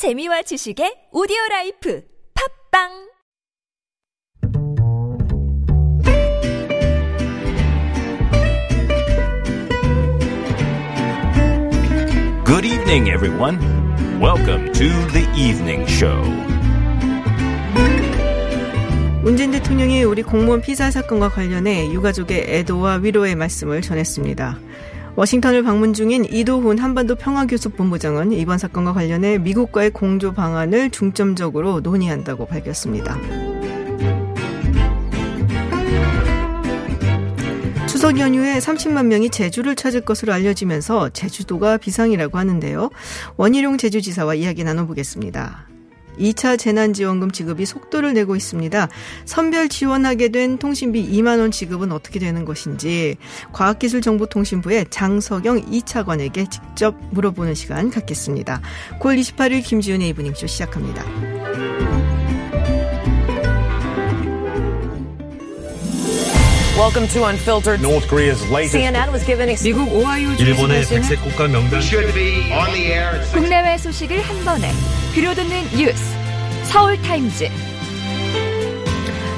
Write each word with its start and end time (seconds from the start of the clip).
재미와 0.00 0.40
지식의 0.40 1.12
오디오 1.12 1.36
라이프 1.50 2.00
팟빵 2.32 2.88
Good 12.46 12.64
evening, 12.64 13.10
everyone. 13.10 13.58
Welcome 14.18 14.72
to 14.72 14.88
the 15.12 15.28
evening 15.36 15.84
show. 15.86 16.24
문재인 19.22 19.50
대통령이 19.50 20.04
우리 20.04 20.22
공무원 20.22 20.62
피살 20.62 20.92
사건과 20.92 21.28
관련해 21.28 21.92
유가족에 21.92 22.46
애도와 22.48 23.00
위로의 23.02 23.34
말씀을 23.34 23.82
전했습니다. 23.82 24.58
워싱턴을 25.16 25.62
방문 25.62 25.92
중인 25.92 26.24
이도훈 26.24 26.78
한반도 26.78 27.14
평화교섭 27.16 27.76
본부장은 27.76 28.32
이번 28.32 28.58
사건과 28.58 28.92
관련해 28.92 29.38
미국과의 29.38 29.90
공조 29.90 30.32
방안을 30.32 30.90
중점적으로 30.90 31.80
논의한다고 31.80 32.46
밝혔습니다. 32.46 33.18
추석 37.86 38.18
연휴에 38.18 38.58
30만 38.58 39.06
명이 39.06 39.30
제주를 39.30 39.74
찾을 39.76 40.00
것으로 40.00 40.32
알려지면서 40.32 41.10
제주도가 41.10 41.76
비상이라고 41.76 42.38
하는데요. 42.38 42.88
원희룡 43.36 43.76
제주지사와 43.76 44.36
이야기 44.36 44.64
나눠보겠습니다. 44.64 45.66
2차 46.20 46.58
재난지원금 46.58 47.30
지급이 47.30 47.66
속도를 47.66 48.14
내고 48.14 48.36
있습니다. 48.36 48.88
선별 49.24 49.68
지원하게 49.68 50.28
된 50.28 50.58
통신비 50.58 51.10
2만원 51.10 51.50
지급은 51.50 51.92
어떻게 51.92 52.18
되는 52.18 52.44
것인지 52.44 53.16
과학기술정보통신부의 53.52 54.86
장석영 54.90 55.62
2차관에게 55.62 56.50
직접 56.50 56.96
물어보는 57.10 57.54
시간 57.54 57.90
갖겠습니다. 57.90 58.60
9월 59.00 59.18
28일 59.18 59.64
김지윤의 59.64 60.08
이브닝쇼 60.10 60.46
시작합니다. 60.46 61.99
Welcome 66.78 67.08
to 67.08 67.24
Unfiltered. 67.28 67.80
North 67.82 68.08
Korea's 68.08 68.40
latest 68.50 68.74
CNN 68.76 69.12
was 69.12 69.24
given 69.26 69.48
ex- 69.50 69.62
미국 69.62 69.92
오하이오 69.92 70.32
일본의 70.38 70.86
백색 70.86 71.20
국가 71.22 71.46
명단 71.48 71.80
should 71.82 72.12
be 72.14 72.50
on 72.52 72.72
the 72.72 72.86
air 72.92 73.16
at 73.20 73.30
국내외 73.32 73.76
소식을 73.76 74.20
한 74.22 74.44
번에 74.44 74.70
들려듣는 75.14 75.62
뉴스 75.76 76.02
서울 76.64 77.00
타임즈 77.02 77.48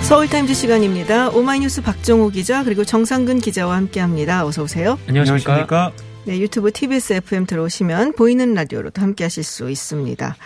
서울타임즈 0.02 0.52
시간입니다. 0.54 1.30
오마이뉴스 1.30 1.80
박정호 1.82 2.30
기자 2.30 2.64
그리고 2.64 2.84
정상근 2.84 3.40
기자와 3.40 3.76
함께합니다. 3.76 4.44
어서 4.44 4.62
오세요. 4.64 4.98
안녕하십니까? 5.08 5.92
네, 6.24 6.38
유튜브 6.38 6.70
TBS 6.70 7.14
FM 7.14 7.46
들어오시면 7.46 8.12
보이는 8.14 8.52
라디오로도 8.54 9.00
함께 9.00 9.24
하실 9.24 9.42
수 9.42 9.70
있습니다. 9.70 10.36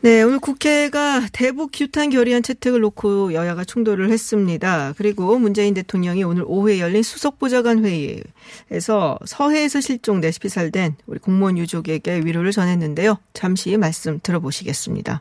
네, 0.00 0.22
오늘 0.22 0.38
국회가 0.38 1.26
대북 1.32 1.70
규탄 1.74 2.10
결의안 2.10 2.44
채택을 2.44 2.80
놓고 2.80 3.34
여야가 3.34 3.64
충돌을 3.64 4.12
했습니다. 4.12 4.94
그리고 4.96 5.36
문재인 5.40 5.74
대통령이 5.74 6.22
오늘 6.22 6.44
오후에 6.46 6.78
열린 6.78 7.02
수석보좌관 7.02 7.84
회의에서 7.84 9.18
서해에서 9.26 9.80
실종 9.80 10.20
내 10.20 10.30
피살된 10.30 10.94
우리 11.06 11.18
공무원 11.18 11.58
유족에게 11.58 12.20
위로를 12.24 12.52
전했는데요. 12.52 13.18
잠시 13.34 13.76
말씀 13.76 14.20
들어보시겠습니다. 14.22 15.20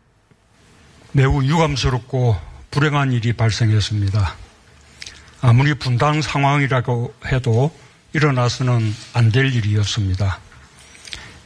매우 1.12 1.44
유감스럽고 1.44 2.36
불행한 2.70 3.14
일이 3.14 3.34
발생했습니다. 3.34 4.36
아무리 5.42 5.74
분당 5.74 6.22
상황이라고 6.22 7.16
해도 7.32 7.72
일어나서는 8.14 8.94
안 9.14 9.32
될 9.32 9.52
일이었습니다. 9.56 10.40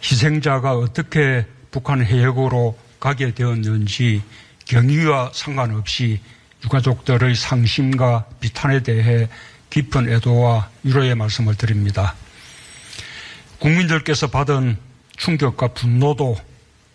희생자가 0.04 0.76
어떻게 0.76 1.46
북한 1.72 2.04
해역으로 2.06 2.78
가게 3.02 3.34
되었는지 3.34 4.22
경위와 4.66 5.32
상관없이 5.34 6.22
유가족들의 6.64 7.36
상심과 7.36 8.26
비탄에 8.40 8.84
대해 8.84 9.28
깊은 9.72 10.08
애도와 10.08 10.70
위로의 10.84 11.16
말씀을 11.16 11.56
드립니다. 11.56 12.16
국민들께서 13.60 14.28
받은 14.28 14.78
충격과 15.18 15.70
분노도 15.70 16.38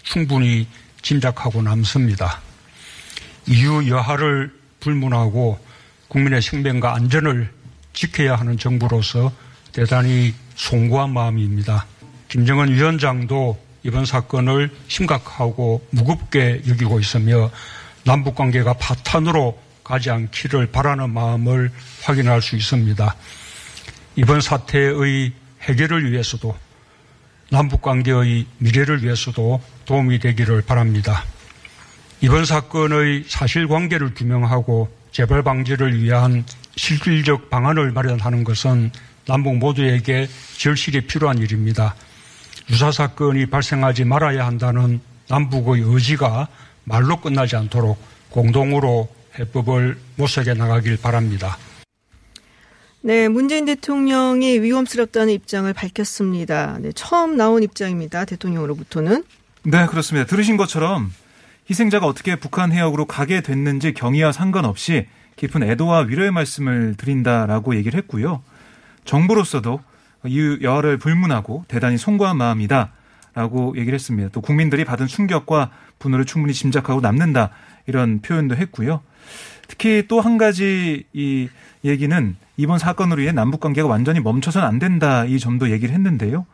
충분히 0.05 0.69
짐작하고 1.03 1.61
남습니다. 1.63 2.41
이유 3.47 3.89
여하를 3.89 4.53
불문하고 4.81 5.59
국민의 6.09 6.41
생명과 6.41 6.95
안전을 6.95 7.53
지켜야 7.93 8.37
하는 8.37 8.57
정부로서 8.57 9.33
대단히 9.73 10.35
송구한 10.55 11.13
마음입니다. 11.13 11.87
김정은 12.29 12.73
위원장도 12.73 13.66
이번 13.87 14.05
사건을 14.05 14.69
심각하고 14.89 15.87
무겁게 15.91 16.61
여기고 16.67 16.99
있으며 16.99 17.53
남북 18.05 18.35
관계가 18.35 18.73
파탄으로 18.75 19.57
가지 19.85 20.11
않기를 20.11 20.73
바라는 20.73 21.11
마음을 21.11 21.71
확인할 22.03 22.43
수 22.43 22.57
있습니다. 22.57 23.15
이번 24.17 24.41
사태의 24.41 25.33
해결을 25.63 26.11
위해서도 26.11 26.57
남북 27.49 27.81
관계의 27.83 28.47
미래를 28.59 29.05
위해서도 29.05 29.63
도움이 29.85 30.19
되기를 30.19 30.63
바랍니다. 30.63 31.23
이번 32.21 32.45
사건의 32.45 33.25
사실관계를 33.29 34.15
규명하고 34.15 34.89
재발 35.13 35.45
방지를 35.45 36.03
위한 36.03 36.45
실질적 36.75 37.51
방안을 37.51 37.93
마련하는 37.93 38.43
것은 38.43 38.91
남북 39.27 39.59
모두에게 39.59 40.29
절실히 40.57 41.03
필요한 41.03 41.39
일입니다. 41.39 41.95
유사 42.71 42.91
사건이 42.91 43.47
발생하지 43.47 44.05
말아야 44.05 44.47
한다는 44.47 45.01
남북의 45.29 45.83
의지가 45.83 46.49
말로 46.85 47.21
끝나지 47.21 47.57
않도록 47.57 47.99
공동으로 48.31 49.09
해법을 49.39 49.99
모색해 50.17 50.55
나가길 50.55 50.99
바랍니다. 51.01 51.59
네, 53.03 53.29
문재인 53.29 53.67
대통령이 53.67 54.61
위험스럽다는 54.61 55.33
입장을 55.33 55.73
밝혔습니다. 55.73 56.79
네, 56.81 56.91
처음 56.93 57.37
나온 57.37 57.63
입장입니다. 57.63 58.25
대통령으로부터는. 58.25 59.25
네, 59.63 59.87
그렇습니다. 59.87 60.27
들으신 60.27 60.57
것처럼 60.57 61.13
희생자가 61.71 62.07
어떻게 62.07 62.37
북한 62.37 62.73
해역으로 62.73 63.07
가게 63.07 63.43
됐는지 63.43 63.95
경위와 63.95 64.33
상관없이 64.33 65.07
깊은 65.37 65.63
애도와 65.63 66.01
위로의 66.01 66.31
말씀을 66.33 66.95
드린다라고 66.97 67.77
얘기를 67.77 67.99
했고요. 67.99 68.43
정부로서도 69.05 69.81
이 70.29 70.59
여하를 70.63 70.99
불문하고 70.99 71.65
대단히 71.69 71.99
송구한 71.99 72.37
마음이다 72.37 72.93
라고 73.35 73.75
얘기를 73.77 73.95
했습니다. 73.95 74.31
또 74.33 74.41
국민들이 74.41 74.85
받은 74.85 75.07
충격과 75.07 75.71
분노를 75.99 76.25
충분히 76.25 76.55
짐작하고 76.55 77.01
남는다 77.01 77.51
이런 77.87 78.21
표현도 78.21 78.57
했고요. 78.57 79.03
특히 79.69 80.07
또 80.09 80.21
한 80.21 80.39
가지 80.39 81.05
이 81.13 81.49
얘기는 81.85 82.37
이번 82.57 82.79
사건으로 82.79 83.21
인해 83.23 83.33
남북 83.33 83.61
관계가 83.61 83.87
완전히 83.87 84.21
멈춰서는 84.21 84.67
안 84.67 84.79
된다 84.79 85.25
이 85.25 85.39
점도 85.39 85.71
얘기를 85.71 85.95
했는데요. 85.95 86.47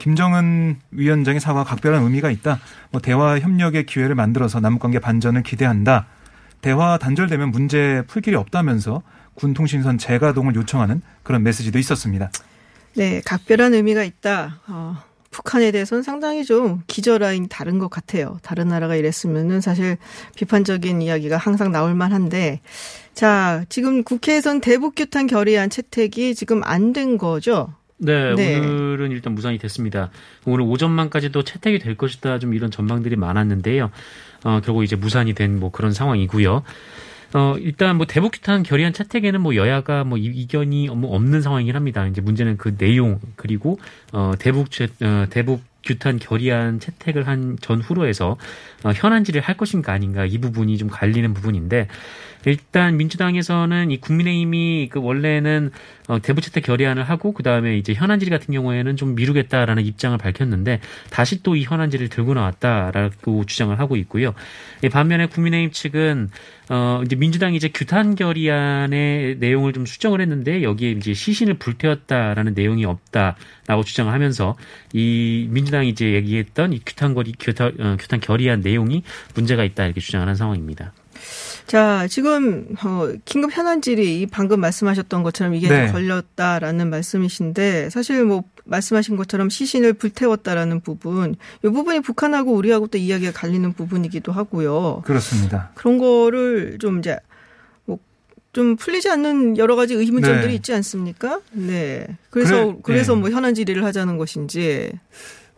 김정은 0.00 0.76
위원장의 0.90 1.40
사과가 1.40 1.70
각별한 1.70 2.02
의미가 2.02 2.30
있다. 2.30 2.58
뭐 2.90 3.00
대화 3.00 3.38
협력의 3.38 3.86
기회를 3.86 4.14
만들어서 4.16 4.60
남북 4.60 4.80
관계 4.80 4.98
반전을 4.98 5.44
기대한다. 5.44 6.06
대화 6.60 6.98
단절되면 6.98 7.52
문제 7.52 8.02
풀 8.08 8.20
길이 8.20 8.34
없다면서 8.34 9.02
군 9.34 9.54
통신선 9.54 9.98
재가동을 9.98 10.56
요청하는 10.56 11.00
그런 11.22 11.44
메시지도 11.44 11.78
있었습니다. 11.78 12.30
네, 12.98 13.22
각별한 13.24 13.74
의미가 13.74 14.02
있다. 14.02 14.60
어, 14.66 14.96
북한에 15.30 15.70
대해서는 15.70 16.02
상당히 16.02 16.44
좀 16.44 16.82
기저라인 16.88 17.48
다른 17.48 17.78
것 17.78 17.88
같아요. 17.90 18.38
다른 18.42 18.66
나라가 18.68 18.96
이랬으면은 18.96 19.60
사실 19.60 19.98
비판적인 20.34 21.00
이야기가 21.00 21.36
항상 21.36 21.70
나올 21.70 21.94
만한데, 21.94 22.60
자, 23.14 23.64
지금 23.68 24.02
국회에선 24.02 24.60
대북규탄 24.60 25.28
결의안 25.28 25.70
채택이 25.70 26.34
지금 26.34 26.62
안 26.64 26.92
된 26.92 27.18
거죠? 27.18 27.72
네, 27.98 28.34
네. 28.34 28.58
오늘은 28.58 29.10
일단 29.12 29.34
무산이 29.34 29.58
됐습니다. 29.58 30.10
오늘 30.44 30.64
오전만까지도 30.64 31.42
채택이 31.44 31.78
될 31.78 31.96
것이다 31.96 32.38
좀 32.40 32.54
이런 32.54 32.70
전망들이 32.70 33.14
많았는데요. 33.16 33.90
어, 34.44 34.60
결국 34.64 34.82
이제 34.82 34.96
무산이 34.96 35.34
된 35.34 35.58
뭐 35.58 35.70
그런 35.70 35.92
상황이고요. 35.92 36.62
어, 37.34 37.56
일단 37.58 37.96
뭐 37.96 38.06
대북 38.06 38.32
규탄 38.32 38.62
결의안 38.62 38.92
채택에는 38.92 39.40
뭐 39.40 39.54
여야가 39.54 40.04
뭐 40.04 40.16
이- 40.16 40.24
이견이 40.24 40.88
뭐 40.88 41.14
없는 41.14 41.42
상황이긴 41.42 41.76
합니다. 41.76 42.06
이제 42.06 42.20
문제는 42.20 42.56
그 42.56 42.76
내용 42.76 43.20
그리고 43.36 43.78
어, 44.12 44.32
대북 44.38 44.70
채, 44.70 44.88
어, 45.02 45.26
대북 45.28 45.62
규탄 45.84 46.18
결의안 46.18 46.80
채택을 46.80 47.26
한 47.26 47.56
전후로 47.60 48.06
해서 48.06 48.36
어, 48.82 48.90
현안 48.94 49.24
질의를 49.24 49.46
할 49.46 49.56
것인가 49.56 49.92
아닌가 49.92 50.24
이 50.24 50.38
부분이 50.38 50.78
좀 50.78 50.88
갈리는 50.88 51.32
부분인데 51.34 51.88
일단 52.46 52.96
민주당에서는 52.96 53.90
이 53.90 54.00
국민의힘이 54.00 54.88
그 54.90 55.00
원래는 55.00 55.70
어, 56.08 56.20
대북 56.20 56.40
채택 56.42 56.64
결의안을 56.64 57.02
하고 57.02 57.32
그 57.32 57.42
다음에 57.42 57.76
이제 57.76 57.94
현안 57.94 58.18
질의 58.18 58.36
같은 58.36 58.52
경우에는 58.52 58.96
좀 58.96 59.14
미루겠다라는 59.14 59.84
입장을 59.84 60.16
밝혔는데 60.18 60.80
다시 61.10 61.42
또 61.42 61.58
이 61.58 61.64
현안 61.64 61.90
질의를 61.90 62.08
들고 62.08 62.34
나왔다라고 62.34 63.44
주장을 63.44 63.76
하고 63.78 63.96
있고요. 63.96 64.34
이 64.82 64.88
반면에 64.88 65.26
국민의힘 65.26 65.72
측은 65.72 66.30
어 66.70 67.02
이제 67.04 67.16
민주당이 67.16 67.56
이제 67.56 67.70
규탄 67.72 68.14
결의안의 68.14 69.36
내용을 69.38 69.72
좀 69.72 69.86
수정을 69.86 70.20
했는데 70.20 70.62
여기에 70.62 70.92
이제 70.92 71.14
시신을 71.14 71.54
불태웠다라는 71.54 72.52
내용이 72.54 72.84
없다라고 72.84 73.84
주장을 73.84 74.12
하면서 74.12 74.56
이 74.92 75.48
민주당 75.50 75.78
민주당이 75.78 75.88
이제 75.88 76.12
얘기했던 76.14 76.72
이 76.72 76.80
규탄 76.84 77.14
거리 77.14 77.32
규탄, 77.38 77.72
어, 77.78 77.96
규탄 77.98 78.20
결의안 78.20 78.60
내용이 78.60 79.02
문제가 79.34 79.64
있다 79.64 79.84
이렇게 79.84 80.00
주장하는 80.00 80.34
상황입니다. 80.34 80.92
자, 81.68 82.06
지금 82.08 82.66
어 82.82 83.12
긴급 83.26 83.52
현안질이 83.52 84.28
방금 84.30 84.58
말씀하셨던 84.60 85.22
것처럼 85.22 85.54
이게 85.54 85.68
네. 85.68 85.92
걸렸다라는 85.92 86.88
말씀이신데 86.88 87.90
사실 87.90 88.24
뭐 88.24 88.42
말씀하신 88.64 89.16
것처럼 89.16 89.50
시신을 89.50 89.92
불태웠다라는 89.92 90.80
부분, 90.80 91.36
이 91.62 91.68
부분이 91.68 92.00
북한하고 92.00 92.54
우리하고 92.54 92.86
또 92.86 92.96
이야기가 92.96 93.32
갈리는 93.32 93.70
부분이기도 93.74 94.32
하고요. 94.32 95.02
그렇습니다. 95.04 95.70
그런 95.74 95.98
거를 95.98 96.78
좀 96.80 97.00
이제 97.00 97.18
뭐좀 97.84 98.76
풀리지 98.76 99.10
않는 99.10 99.58
여러 99.58 99.76
가지 99.76 99.92
의문점들이 99.92 100.48
네. 100.48 100.54
있지 100.54 100.72
않습니까? 100.72 101.42
네. 101.52 102.06
그래서 102.30 102.76
그래, 102.82 103.02
네. 103.02 103.14
뭐 103.14 103.28
현안 103.28 103.54
질의를 103.54 103.84
하자는 103.84 104.16
것인지. 104.16 104.90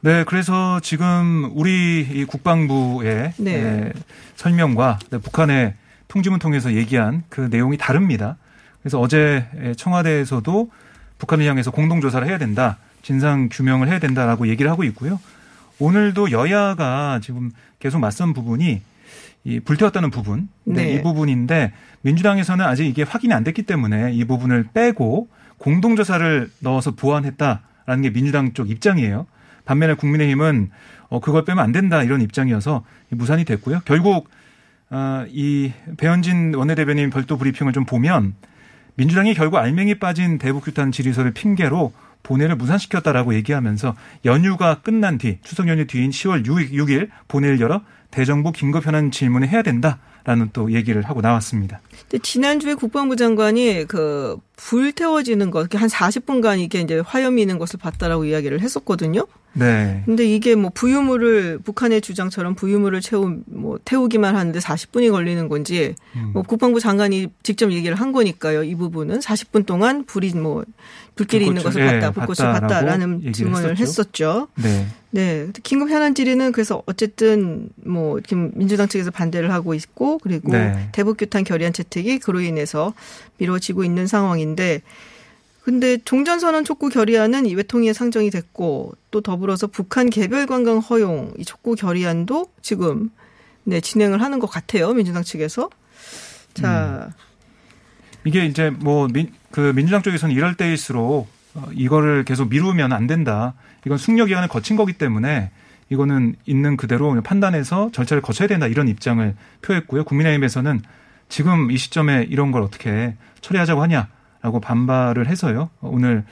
네, 0.02 0.24
그래서 0.24 0.80
지금 0.82 1.52
우리 1.54 2.00
이 2.00 2.24
국방부의 2.24 3.34
네. 3.36 3.52
예, 3.52 3.92
설명과 4.34 4.98
네, 5.10 5.18
북한의 5.18 5.74
통지문 6.10 6.40
통해서 6.40 6.74
얘기한 6.74 7.22
그 7.28 7.48
내용이 7.50 7.78
다릅니다. 7.78 8.36
그래서 8.82 9.00
어제 9.00 9.46
예, 9.62 9.74
청와대에서도 9.74 10.70
북한을 11.18 11.46
향해서 11.46 11.70
공동조사를 11.70 12.26
해야 12.26 12.36
된다, 12.36 12.78
진상 13.02 13.48
규명을 13.50 13.88
해야 13.88 13.98
된다라고 13.98 14.48
얘기를 14.48 14.70
하고 14.70 14.84
있고요. 14.84 15.20
오늘도 15.78 16.32
여야가 16.32 17.20
지금 17.22 17.50
계속 17.78 18.00
맞선 18.00 18.34
부분이 18.34 18.82
이 19.44 19.60
불태웠다는 19.60 20.10
부분, 20.10 20.48
네, 20.64 20.84
네. 20.84 20.94
이 20.94 21.02
부분인데 21.02 21.72
민주당에서는 22.02 22.64
아직 22.64 22.86
이게 22.86 23.02
확인이 23.02 23.32
안 23.32 23.44
됐기 23.44 23.62
때문에 23.62 24.12
이 24.12 24.24
부분을 24.24 24.66
빼고 24.74 25.28
공동조사를 25.58 26.50
넣어서 26.58 26.90
보완했다라는 26.90 28.02
게 28.02 28.10
민주당 28.10 28.52
쪽 28.52 28.68
입장이에요. 28.68 29.26
반면에 29.64 29.94
국민의힘은 29.94 30.70
어 31.08 31.20
그걸 31.20 31.44
빼면 31.44 31.62
안 31.62 31.72
된다 31.72 32.02
이런 32.02 32.20
입장이어서 32.20 32.84
무산이 33.10 33.44
됐고요. 33.44 33.80
결국 33.84 34.28
어, 34.90 35.24
이 35.28 35.72
배현진 35.96 36.54
원내대변인 36.54 37.10
별도 37.10 37.36
브리핑을 37.36 37.72
좀 37.72 37.84
보면 37.84 38.34
민주당이 38.96 39.34
결국 39.34 39.58
알맹이 39.58 39.96
빠진 39.96 40.38
대북규탄 40.38 40.92
질의서를 40.92 41.32
핑계로 41.32 41.92
본회를 42.22 42.56
무산시켰다라고 42.56 43.34
얘기하면서 43.34 43.94
연휴가 44.24 44.80
끝난 44.82 45.16
뒤 45.16 45.38
추석 45.42 45.68
연휴 45.68 45.86
뒤인 45.86 46.10
10월 46.10 46.46
6일, 46.46 46.72
6일 46.72 47.08
본회를 47.28 47.60
열어 47.60 47.82
대정부 48.10 48.52
긴급 48.52 48.86
현안 48.86 49.10
질문을 49.10 49.48
해야 49.48 49.62
된다라는 49.62 50.50
또 50.52 50.72
얘기를 50.72 51.02
하고 51.02 51.20
나왔습니다. 51.20 51.80
근데 52.08 52.18
지난주에 52.18 52.74
국방부 52.74 53.16
장관이 53.16 53.86
그 53.86 54.36
불 54.60 54.92
태워지는 54.92 55.50
것, 55.50 55.74
한 55.74 55.88
40분간 55.88 56.60
이게 56.60 56.80
이제 56.80 56.98
화염이 56.98 57.40
있는 57.40 57.58
것을 57.58 57.78
봤다라고 57.80 58.26
이야기를 58.26 58.60
했었거든요. 58.60 59.26
네. 59.52 60.02
근데 60.06 60.24
이게 60.24 60.54
뭐 60.54 60.70
부유물을 60.72 61.60
북한의 61.64 62.00
주장처럼 62.00 62.54
부유물을 62.54 63.00
채우 63.00 63.38
뭐 63.46 63.78
태우기만 63.84 64.36
하는데 64.36 64.58
40분이 64.58 65.10
걸리는 65.10 65.48
건지 65.48 65.94
음. 66.14 66.30
뭐 66.32 66.42
국방부 66.42 66.80
장관이 66.80 67.28
직접 67.42 67.72
얘기를 67.72 67.96
한 67.96 68.12
거니까요. 68.12 68.62
이 68.62 68.74
부분은 68.74 69.18
40분 69.18 69.66
동안 69.66 70.04
불이 70.04 70.34
뭐 70.34 70.64
불길이 71.16 71.46
있는 71.46 71.62
불꽃을, 71.62 71.82
것을 71.82 71.96
예, 71.96 72.00
봤다, 72.00 72.10
불꽃을 72.12 72.52
봤다라고 72.52 72.66
봤다라는 72.68 73.32
증언을 73.32 73.76
했었죠. 73.76 73.82
했었죠. 73.82 74.48
네. 74.54 74.86
네. 75.10 75.48
긴급 75.62 75.90
현안 75.90 76.14
질의는 76.14 76.52
그래서 76.52 76.82
어쨌든 76.86 77.68
뭐 77.84 78.20
지금 78.20 78.52
민주당 78.54 78.88
측에서 78.88 79.10
반대를 79.10 79.52
하고 79.52 79.74
있고 79.74 80.18
그리고 80.18 80.52
네. 80.52 80.88
대북 80.92 81.16
규탄 81.16 81.42
결의안 81.44 81.72
채택이 81.72 82.20
그로 82.20 82.40
인해서 82.40 82.94
미뤄지고 83.38 83.84
있는 83.84 84.06
상황인데 84.06 84.82
근데 85.70 85.98
종전선언 85.98 86.64
촉구 86.64 86.88
결의안은 86.88 87.46
이 87.46 87.54
외통위에 87.54 87.92
상정이 87.92 88.30
됐고 88.30 88.92
또 89.12 89.20
더불어서 89.20 89.68
북한 89.68 90.10
개별 90.10 90.48
관광 90.48 90.78
허용 90.78 91.32
이 91.38 91.44
촉구 91.44 91.76
결의안도 91.76 92.50
지금 92.60 93.10
네 93.62 93.80
진행을 93.80 94.20
하는 94.20 94.40
것 94.40 94.48
같아요 94.48 94.92
민주당 94.92 95.22
측에서. 95.22 95.70
자. 96.54 97.10
이게 98.24 98.46
이제 98.46 98.70
뭐그 98.70 99.72
민주당 99.76 100.02
쪽에서는 100.02 100.34
이럴 100.34 100.56
때일수록 100.56 101.28
어, 101.54 101.68
이거를 101.72 102.24
계속 102.24 102.48
미루면 102.48 102.92
안 102.92 103.06
된다. 103.06 103.54
이건 103.86 103.96
숙려 103.96 104.24
기간을 104.24 104.48
거친 104.48 104.74
거기 104.74 104.94
때문에 104.94 105.52
이거는 105.88 106.34
있는 106.46 106.76
그대로 106.76 107.14
판단해서 107.22 107.90
절차를 107.92 108.22
거쳐야 108.22 108.48
된다. 108.48 108.66
이런 108.66 108.88
입장을 108.88 109.36
표했고요. 109.62 110.02
국민의힘에서는 110.02 110.82
지금 111.28 111.70
이 111.70 111.76
시점에 111.76 112.26
이런 112.28 112.50
걸 112.50 112.62
어떻게 112.62 113.14
처리하자고 113.40 113.80
하냐 113.82 114.08
라고 114.42 114.60
반발을 114.60 115.28
해서요. 115.28 115.70
오늘 115.80 116.24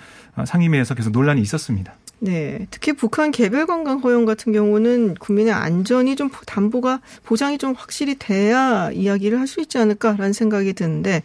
상임위에서 0.47 0.95
계속 0.95 1.11
논란이 1.11 1.41
있었습니다. 1.43 1.95
네, 2.21 2.67
특히 2.71 2.95
북한 2.95 3.31
개별 3.31 3.67
관광 3.67 3.99
허용 3.99 4.25
같은 4.25 4.53
경우는 4.53 5.15
국민의 5.15 5.53
안전이 5.53 6.17
좀 6.17 6.31
담보가 6.47 7.01
보장이 7.25 7.59
좀 7.59 7.75
확실히 7.77 8.17
돼야 8.19 8.91
이야기를 8.91 9.39
할 9.39 9.47
수 9.47 9.61
있지 9.61 9.79
않을까라는 9.79 10.33
생각이 10.33 10.73
드는데 10.73 11.23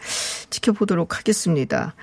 지켜보도록 0.49 1.17
하겠습니다. 1.17 1.95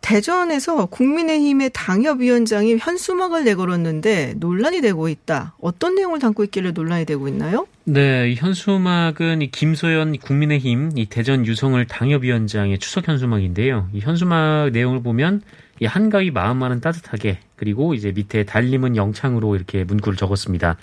대전에서 0.00 0.86
국민의힘의 0.86 1.70
당협위원장이 1.72 2.76
현수막을 2.76 3.44
내걸었는데 3.44 4.34
논란이 4.38 4.80
되고 4.80 5.08
있다. 5.08 5.54
어떤 5.60 5.94
내용을 5.96 6.18
담고 6.18 6.44
있길래 6.44 6.70
논란이 6.70 7.04
되고 7.04 7.26
있나요? 7.28 7.66
네, 7.84 8.30
이 8.30 8.34
현수막은 8.36 9.42
이 9.42 9.50
김소연 9.50 10.18
국민의힘 10.18 10.92
이 10.96 11.06
대전 11.06 11.44
유성을 11.44 11.84
당협위원장의 11.86 12.78
추석 12.78 13.08
현수막인데요. 13.08 13.88
이 13.92 14.00
현수막 14.00 14.70
내용을 14.70 15.02
보면 15.02 15.42
이 15.80 15.86
한가위 15.86 16.30
마음만은 16.30 16.80
따뜻하게 16.80 17.38
그리고 17.56 17.94
이제 17.94 18.12
밑에 18.12 18.44
달림은 18.44 18.96
영창으로 18.96 19.56
이렇게 19.56 19.84
문구를 19.84 20.16
적었습니다. 20.16 20.76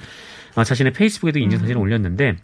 아, 0.56 0.64
자신의 0.64 0.94
페이스북에도 0.94 1.40
인증사진을 1.40 1.80
올렸는데 1.80 2.38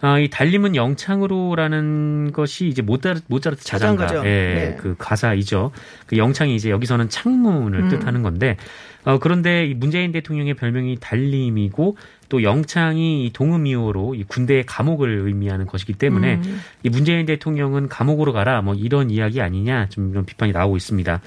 아, 0.00 0.18
이 0.18 0.28
달림은 0.28 0.76
영창으로라는 0.76 2.32
것이 2.32 2.68
이제 2.68 2.82
모차르트, 2.82 3.24
모차르트 3.28 3.64
자장가. 3.64 4.18
예, 4.18 4.22
네. 4.22 4.76
그 4.78 4.94
가사이죠. 4.98 5.70
그 6.06 6.16
영창이 6.18 6.54
이제 6.54 6.70
여기서는 6.70 7.08
창문을 7.08 7.80
음. 7.80 7.88
뜻하는 7.88 8.22
건데, 8.22 8.56
어, 9.04 9.18
그런데 9.18 9.66
이 9.66 9.74
문재인 9.74 10.12
대통령의 10.12 10.54
별명이 10.54 10.98
달림이고 11.00 11.96
또 12.28 12.42
영창이 12.42 13.24
이 13.24 13.32
동음이어로 13.32 14.16
이 14.16 14.24
군대의 14.24 14.64
감옥을 14.66 15.26
의미하는 15.26 15.66
것이기 15.66 15.92
때문에 15.92 16.40
음. 16.44 16.60
이 16.82 16.88
문재인 16.88 17.24
대통령은 17.24 17.88
감옥으로 17.88 18.32
가라 18.32 18.62
뭐 18.62 18.74
이런 18.74 19.10
이야기 19.10 19.40
아니냐 19.40 19.88
좀 19.90 20.10
이런 20.10 20.26
비판이 20.26 20.52
나오고 20.52 20.76
있습니다. 20.76 21.20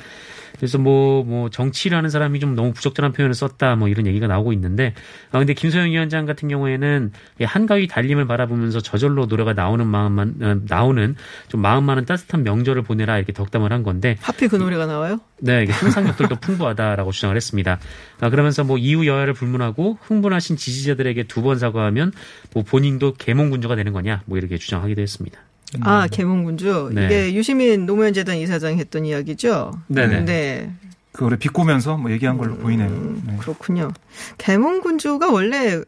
그래서 0.60 0.78
뭐, 0.78 1.24
뭐, 1.24 1.50
정치라는 1.50 2.10
사람이 2.10 2.40
좀 2.40 2.54
너무 2.54 2.74
부적절한 2.74 3.14
표현을 3.14 3.34
썼다, 3.34 3.76
뭐, 3.78 3.88
이런 3.88 4.06
얘기가 4.06 4.28
나오고 4.28 4.54
있는데, 4.54 4.94
아, 5.32 5.40
근데 5.40 5.54
김소영 5.54 5.90
위원장 5.92 6.26
같은 6.26 6.50
경우에는 6.50 7.12
이 7.40 7.44
한가위 7.46 7.88
달림을 7.88 8.28
바라보면서 8.28 8.82
저절로 8.82 9.26
노래가 9.26 9.54
나오는 9.54 9.88
마음만, 9.88 10.36
어, 10.42 10.58
나오는 10.68 11.16
좀 11.48 11.62
마음 11.62 11.86
많은 11.86 12.06
따뜻한 12.06 12.44
명절을 12.44 12.84
보내라, 12.84 13.18
이렇게 13.18 13.34
덕담을 13.34 13.72
한 13.72 13.84
건데, 13.84 14.18
하필 14.22 14.50
그 14.50 14.58
노래가 14.58 14.86
나와요? 14.86 15.20
네, 15.40 15.64
이게 15.64 15.72
상상력들도 15.72 16.36
풍부하다라고 16.42 17.12
주장을 17.12 17.36
했습니다. 17.36 17.80
아, 18.20 18.30
그러면서 18.30 18.64
뭐 18.66 18.78
이후 18.78 19.08
여야를 19.08 19.34
불문하고 19.34 19.98
흥분하신 20.02 20.58
지지자들에게 20.58 21.24
두 21.24 21.40
번 21.40 21.58
사과하면 21.58 22.12
뭐 22.54 22.64
본인도 22.64 23.14
계몽군주가 23.14 23.78
되는 23.78 23.94
거냐, 23.94 24.24
뭐 24.26 24.38
이렇게 24.38 24.58
주장하기도 24.58 25.02
했습니다. 25.02 25.40
아, 25.82 26.08
개몽군주. 26.08 26.92
네. 26.94 27.06
이게 27.06 27.34
유시민 27.34 27.86
노무현 27.86 28.14
재단 28.14 28.38
이사장이 28.38 28.78
했던 28.78 29.06
이야기죠? 29.06 29.72
네네. 29.88 30.26
네. 30.26 30.72
그거를 31.12 31.38
비꼬면서 31.38 31.98
뭐 31.98 32.12
얘기한 32.12 32.38
걸로 32.38 32.56
보이네요. 32.58 32.90
네. 33.26 33.38
그렇군요. 33.40 33.92
개몽군주가 34.38 35.32
원래 35.32 35.82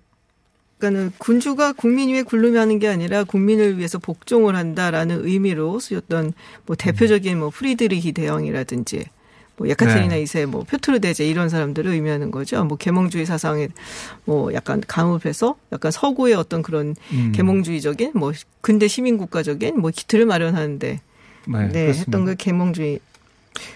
그러니까는 0.81 1.11
군주가 1.19 1.73
국민 1.73 2.09
위에 2.09 2.23
굴르하는 2.23 2.79
게 2.79 2.87
아니라 2.87 3.23
국민을 3.23 3.77
위해서 3.77 3.99
복종을 3.99 4.55
한다라는 4.55 5.25
의미로 5.25 5.79
쓰였던 5.79 6.33
뭐 6.65 6.75
대표적인 6.75 7.39
뭐 7.39 7.51
프리드리히 7.51 8.11
대왕이라든지 8.11 9.05
뭐 9.61 9.69
예카테리나 9.69 10.15
네. 10.15 10.21
이세뭐 10.23 10.63
표트르 10.63 10.99
대제 10.99 11.25
이런 11.25 11.49
사람들을 11.49 11.91
의미하는 11.91 12.31
거죠. 12.31 12.63
뭐 12.65 12.77
계몽주의 12.77 13.25
사상에 13.25 13.69
뭐 14.25 14.53
약간 14.53 14.81
감업해서 14.87 15.55
약간 15.71 15.91
서구의 15.91 16.33
어떤 16.33 16.61
그런 16.61 16.95
음. 17.11 17.31
계몽주의적인 17.33 18.13
뭐 18.15 18.33
근대 18.61 18.87
시민 18.87 19.17
국가적인 19.17 19.79
뭐 19.79 19.91
기틀을 19.93 20.25
마련하는데 20.25 20.99
네, 21.47 21.67
네. 21.69 21.87
했던 21.87 22.25
그 22.25 22.35
계몽주의. 22.35 22.99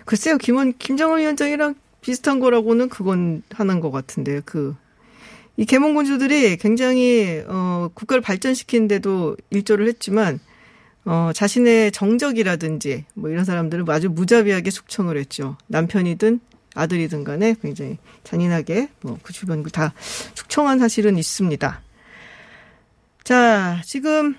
글쎄요, 0.06 0.38
김원 0.38 0.74
김정은 0.78 1.20
위원장이랑 1.20 1.76
비슷한 2.02 2.40
거라고는 2.40 2.90
그건 2.90 3.44
하는 3.52 3.80
것 3.80 3.92
같은데요. 3.92 4.42
그 4.46 4.76
이 5.58 5.66
계몽군주들이 5.66 6.58
굉장히 6.58 7.42
어 7.48 7.90
국가를 7.94 8.22
발전시키는데도 8.22 9.38
일조를 9.52 9.88
했지만 9.88 10.40
어 11.06 11.32
자신의 11.34 11.92
정적이라든지 11.92 13.06
뭐 13.14 13.30
이런 13.30 13.46
사람들을 13.46 13.86
아주 13.90 14.10
무자비하게 14.10 14.72
숙청을 14.72 15.18
했죠. 15.18 15.58
남편이든 15.68 16.40
아들이든 16.76 17.24
간에 17.24 17.56
굉장히 17.62 17.98
잔인하게 18.24 18.90
뭐그 19.02 19.34
주변 19.34 19.64
다 19.64 19.94
숙청한 20.36 20.80
사실은 20.80 21.18
있습니다. 21.18 21.82
자, 23.24 23.82
지금 23.84 24.36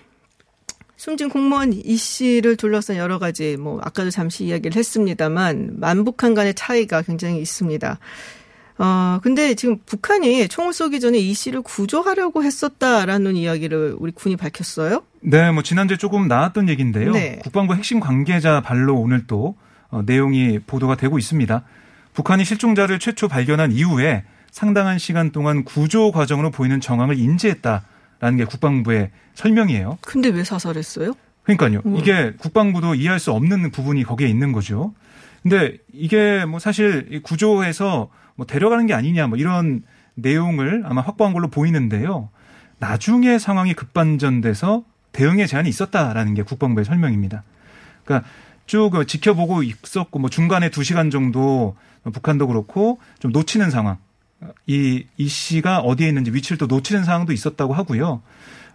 숨진 0.97 1.29
공무원 1.29 1.73
이 1.73 1.97
씨를 1.97 2.57
둘러싼 2.57 2.97
여러 2.97 3.19
가지 3.19 3.57
뭐 3.57 3.81
아까도 3.83 4.11
잠시 4.11 4.45
이야기를 4.45 4.77
했습니다만 4.77 5.81
만북한 5.81 6.35
간의 6.35 6.55
차이가 6.55 7.03
굉장히 7.03 7.41
있습니다. 7.41 7.99
어, 8.79 9.19
근데 9.23 9.55
지금 9.55 9.79
북한이 9.87 10.49
총을 10.49 10.73
쏘기 10.73 11.01
전에 11.01 11.19
이 11.19 11.33
씨를 11.33 11.63
구조하려고 11.63 12.45
했었다라는 12.45 13.37
이야기를 13.37 13.97
우리 13.99 14.13
군이 14.13 14.37
밝혔어요. 14.37 15.03
네, 15.21 15.51
뭐 15.51 15.63
지난주에 15.63 15.97
조금 15.97 16.29
나왔던 16.29 16.69
얘기인데요. 16.69 17.13
네. 17.13 17.39
국방부 17.43 17.75
핵심 17.75 18.01
관계자 18.01 18.61
발로 18.61 18.97
오늘 18.97 19.27
또 19.27 19.57
어, 19.89 20.03
내용이 20.05 20.59
보도가 20.61 20.97
되고 20.97 21.19
있습니다. 21.19 21.63
북한이 22.13 22.45
실종자를 22.45 22.99
최초 22.99 23.29
발견한 23.29 23.73
이후에 23.73 24.25
상당한 24.51 24.99
시간 24.99 25.33
동안 25.33 25.65
구조 25.65 26.13
과정으로 26.13 26.51
보이는 26.51 26.81
정황을 26.81 27.19
인지했다라는 27.19 28.37
게 28.39 28.45
국방부의 28.45 29.11
설명이에요. 29.35 29.99
근데 30.01 30.29
왜 30.31 30.45
사살했어요? 30.45 31.13
그러니까요. 31.43 31.83
음. 31.87 31.97
이게 31.97 32.33
국방부도 32.39 32.95
이해할 32.95 33.21
수 33.21 33.33
없는 33.33 33.71
부분이 33.71 34.03
거기에 34.05 34.29
있는 34.29 34.53
거죠. 34.53 34.95
근데 35.43 35.77
이게 35.93 36.45
뭐 36.45 36.59
사실 36.59 37.07
이 37.11 37.21
구조해서 37.21 38.09
뭐 38.37 38.47
데려가는 38.47 38.87
게 38.87 38.95
아니냐 38.95 39.27
뭐 39.27 39.37
이런 39.39 39.83
내용을 40.15 40.83
아마 40.87 41.01
확보한 41.01 41.33
걸로 41.33 41.49
보이는데요. 41.49 42.29
나중에 42.79 43.39
상황이 43.39 43.75
급반전돼서 43.75 44.85
대응의 45.13 45.49
제한이 45.49 45.69
있었다라는 45.69 46.35
게 46.35 46.43
국방부의 46.43 46.85
설명입니다. 46.85 47.43
그러니까 48.05 48.29
쭉 48.67 48.91
지켜보고 49.07 49.63
있었고 49.63 50.19
뭐 50.19 50.29
중간에 50.31 50.71
두 50.71 50.85
시간 50.85 51.11
정도 51.11 51.77
북한도 52.13 52.47
그렇고 52.47 52.99
좀 53.19 53.33
놓치는 53.33 53.71
상황. 53.71 53.97
이, 54.67 55.07
이 55.17 55.29
씨가 55.29 55.81
어디에 55.81 56.09
있는지 56.09 56.31
위치를 56.33 56.59
또 56.59 56.67
놓치는 56.67 57.05
상황도 57.05 57.33
있었다고 57.33 57.73
하고요. 57.73 58.21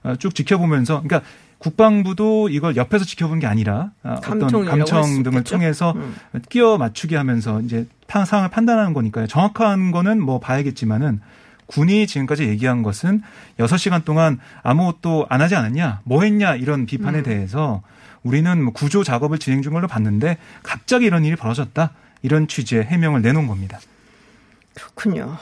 어, 0.04 0.16
쭉 0.16 0.34
지켜보면서, 0.34 1.04
그러니까 1.04 1.22
국방부도 1.60 2.50
이걸 2.50 2.76
옆에서 2.76 3.06
지켜본 3.06 3.40
게 3.40 3.46
아니라 3.48 3.92
어, 4.04 4.16
어떤 4.18 4.66
감청 4.66 5.22
등을? 5.22 5.44
통해서 5.44 5.92
음. 5.96 6.16
끼워 6.50 6.80
맞추게 6.80 7.16
하면서 7.16 7.62
이제 7.62 7.86
파- 8.01 8.01
상황을 8.26 8.50
판단하는 8.50 8.94
거니까요. 8.94 9.28
정확한 9.28 9.92
거는 9.92 10.22
뭐 10.22 10.40
봐야겠지만은 10.40 11.22
군이 11.68 12.06
지금까지 12.06 12.44
얘기한 12.44 12.84
것은 12.84 13.22
6시간 13.58 14.04
동안 14.04 14.40
아무것도 14.62 15.28
안 15.30 15.42
하지 15.42 15.56
않았냐, 15.56 16.02
뭐 16.04 16.24
했냐 16.24 16.56
이런 16.56 16.86
비판에 16.86 17.20
음. 17.20 17.24
대해서 17.24 17.82
우리는 18.24 18.62
뭐 18.62 18.74
구조 18.74 19.04
작업을 19.04 19.40
진행 19.40 19.62
중 19.62 19.74
걸로 19.74 19.88
봤는데 19.88 20.38
갑자기 20.64 21.06
이런 21.06 21.26
일이 21.26 21.36
벌어졌다. 21.36 21.92
이런 22.24 22.48
취지의 22.48 22.84
해명을 22.84 23.22
내놓은 23.22 23.48
겁니다. 23.48 23.80
그렇군요. 24.76 25.38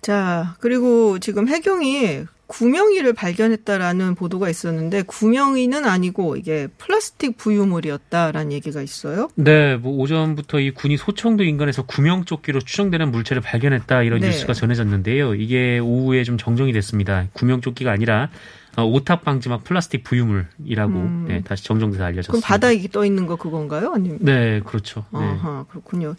자, 0.00 0.56
그리고 0.60 1.18
지금 1.18 1.48
해경이 1.48 2.24
구명이를 2.48 3.12
발견했다라는 3.12 4.14
보도가 4.14 4.48
있었는데 4.48 5.02
구명이는 5.02 5.84
아니고 5.84 6.36
이게 6.36 6.66
플라스틱 6.78 7.36
부유물이었다라는 7.36 8.52
얘기가 8.52 8.82
있어요. 8.82 9.28
네, 9.34 9.76
뭐 9.76 9.96
오전부터 9.98 10.58
이 10.60 10.70
군이 10.72 10.96
소청도 10.96 11.44
인근에서 11.44 11.82
구명조끼로 11.84 12.60
추정되는 12.60 13.10
물체를 13.12 13.42
발견했다 13.42 14.02
이런 14.02 14.20
네. 14.20 14.28
뉴스가 14.28 14.54
전해졌는데요. 14.54 15.34
이게 15.34 15.78
오후에 15.78 16.24
좀 16.24 16.38
정정이 16.38 16.72
됐습니다. 16.72 17.26
구명조끼가 17.34 17.92
아니라 17.92 18.30
어, 18.76 18.84
오탑 18.84 19.24
방지막 19.24 19.64
플라스틱 19.64 20.02
부유물이라고 20.04 20.92
음. 20.92 21.24
네, 21.28 21.42
다시 21.42 21.64
정정돼서 21.64 22.04
알려졌습니다. 22.04 22.30
그럼 22.30 22.40
바닥에 22.40 22.88
떠 22.88 23.04
있는 23.04 23.26
거 23.26 23.36
그건가요? 23.36 23.92
아니면 23.94 24.18
네, 24.22 24.60
그렇죠. 24.64 25.04
네. 25.12 25.18
아하, 25.18 25.66
그렇군요. 25.68 26.14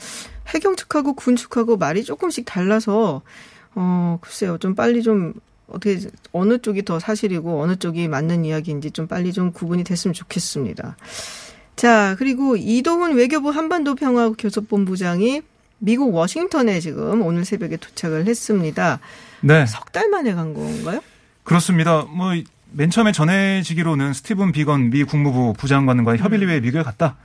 해경 0.53 0.75
측하고 0.75 1.13
군 1.13 1.35
측하고 1.35 1.77
말이 1.77 2.03
조금씩 2.03 2.45
달라서 2.45 3.23
어 3.75 4.17
글쎄요 4.21 4.57
좀 4.57 4.75
빨리 4.75 5.01
좀 5.03 5.33
어떻게 5.69 5.99
어느 6.31 6.57
쪽이 6.59 6.83
더 6.85 6.99
사실이고 6.99 7.61
어느 7.61 7.75
쪽이 7.75 8.07
맞는 8.07 8.45
이야기인지 8.45 8.91
좀 8.91 9.07
빨리 9.07 9.33
좀 9.33 9.51
구분이 9.51 9.83
됐으면 9.83 10.13
좋겠습니다. 10.13 10.97
자 11.75 12.15
그리고 12.17 12.55
이동훈 12.57 13.15
외교부 13.15 13.49
한반도 13.49 13.95
평화 13.95 14.29
교섭본부장이 14.31 15.41
미국 15.79 16.13
워싱턴에 16.13 16.79
지금 16.79 17.21
오늘 17.21 17.45
새벽에 17.45 17.77
도착을 17.77 18.27
했습니다. 18.27 18.99
네. 19.41 19.65
석 19.65 19.91
달 19.91 20.09
만에 20.09 20.33
간 20.33 20.53
건가요? 20.53 21.01
그렇습니다. 21.43 22.03
뭐 22.03 22.33
맨 22.71 22.91
처음에 22.91 23.11
전해지기로는 23.11 24.13
스티븐 24.13 24.51
비건 24.51 24.91
미 24.91 25.03
국무부 25.03 25.53
부장관과 25.53 26.17
협의를 26.17 26.47
위해 26.47 26.59
미국에 26.59 26.83
갔다. 26.83 27.17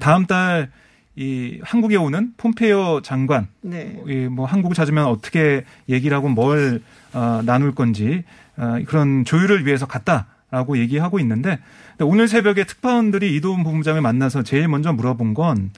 다음 0.00 0.26
달 0.26 0.70
이 1.16 1.58
한국에 1.62 1.96
오는 1.96 2.32
폼페이오 2.36 3.02
장관, 3.02 3.48
네. 3.62 4.00
이뭐 4.06 4.46
한국을 4.46 4.74
찾으면 4.76 5.06
어떻게 5.06 5.64
얘기를 5.88 6.16
하고 6.16 6.28
뭘 6.28 6.82
어, 7.12 7.42
나눌 7.44 7.74
건지 7.74 8.24
어, 8.56 8.78
그런 8.86 9.24
조율을 9.24 9.66
위해서 9.66 9.86
갔다 9.86 10.26
라고 10.50 10.78
얘기하고 10.78 11.20
있는데 11.20 11.60
오늘 12.00 12.26
새벽에 12.26 12.64
특파원들이 12.64 13.36
이도훈 13.36 13.62
본부장을 13.62 14.00
만나서 14.00 14.42
제일 14.42 14.66
먼저 14.66 14.92
물어본 14.92 15.34
건 15.34 15.70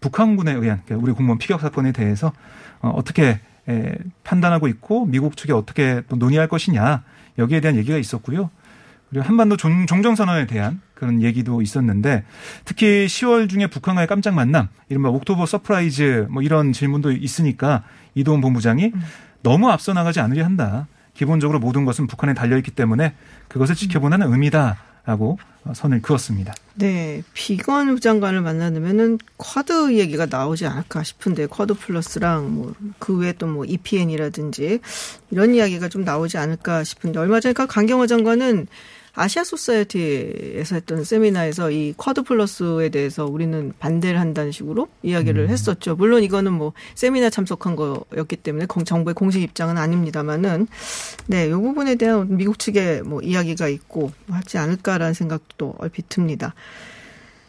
북한군에 0.00 0.52
의한 0.52 0.82
그러니까 0.84 0.96
우리 0.96 1.12
공무원 1.12 1.38
피격 1.38 1.60
사건에 1.60 1.92
대해서 1.92 2.32
어, 2.80 2.90
어떻게 2.90 3.40
에, 3.68 3.94
판단하고 4.24 4.68
있고 4.68 5.06
미국 5.06 5.36
측에 5.36 5.52
어떻게 5.52 6.02
또 6.08 6.16
논의할 6.16 6.48
것이냐 6.48 7.02
여기에 7.38 7.60
대한 7.60 7.76
얘기가 7.76 7.98
있었고요. 7.98 8.50
그리고 9.10 9.24
한반도 9.24 9.56
종, 9.56 9.86
종전선언에 9.86 10.46
대한 10.46 10.80
그런 10.94 11.22
얘기도 11.22 11.62
있었는데 11.62 12.24
특히 12.64 13.06
10월 13.06 13.48
중에 13.48 13.68
북한과의 13.68 14.08
깜짝 14.08 14.34
만남, 14.34 14.68
이른바 14.88 15.10
October 15.10 15.46
surprise 15.46 16.26
뭐 16.30 16.42
이런 16.42 16.72
질문도 16.72 17.12
있으니까 17.12 17.84
이도훈 18.14 18.40
본부장이 18.40 18.92
너무 19.46 19.70
앞서 19.70 19.92
나가지 19.92 20.18
않으려 20.18 20.44
한다. 20.44 20.88
기본적으로 21.14 21.60
모든 21.60 21.84
것은 21.84 22.08
북한에 22.08 22.34
달려있기 22.34 22.72
때문에 22.72 23.14
그것을 23.46 23.76
지켜보는 23.76 24.20
의미다 24.22 24.76
라고 25.04 25.38
선을 25.72 26.02
그었습니다. 26.02 26.52
네, 26.74 27.22
비건 27.32 27.94
부장관을 27.94 28.40
만나면은 28.40 29.18
쿼드 29.36 29.96
얘기가 29.96 30.26
나오지 30.26 30.66
않을까 30.66 31.04
싶은데 31.04 31.46
쿼드 31.46 31.74
플러스랑 31.74 32.54
뭐 32.56 32.74
그 32.98 33.16
외에 33.18 33.32
또 33.34 33.46
뭐 33.46 33.64
EPN이라든지 33.64 34.80
이런 35.30 35.54
이야기가 35.54 35.88
좀 35.90 36.02
나오지 36.02 36.38
않을까 36.38 36.82
싶은데 36.82 37.20
얼마 37.20 37.38
전에 37.38 37.52
그 37.52 37.68
강경화 37.68 38.08
장관은 38.08 38.66
아시아 39.18 39.44
소사이어티에서 39.44 40.74
했던 40.74 41.02
세미나에서 41.02 41.70
이 41.70 41.94
쿼드 41.96 42.22
플러스에 42.22 42.90
대해서 42.90 43.24
우리는 43.24 43.72
반대를 43.78 44.20
한다는 44.20 44.52
식으로 44.52 44.88
이야기를 45.02 45.48
했었죠. 45.48 45.96
물론 45.96 46.22
이거는 46.22 46.52
뭐 46.52 46.74
세미나 46.94 47.30
참석한 47.30 47.76
거였기 47.76 48.36
때문에 48.36 48.66
공- 48.66 48.84
정부의 48.84 49.14
공식 49.14 49.42
입장은 49.42 49.78
아닙니다만은 49.78 50.68
네, 51.28 51.50
요 51.50 51.60
부분에 51.60 51.94
대한 51.94 52.36
미국 52.36 52.58
측의 52.58 53.02
뭐 53.02 53.22
이야기가 53.22 53.68
있고 53.68 54.12
하지 54.30 54.58
않을까라는 54.58 55.14
생각도 55.14 55.74
얼핏 55.78 56.10
듭니다. 56.10 56.54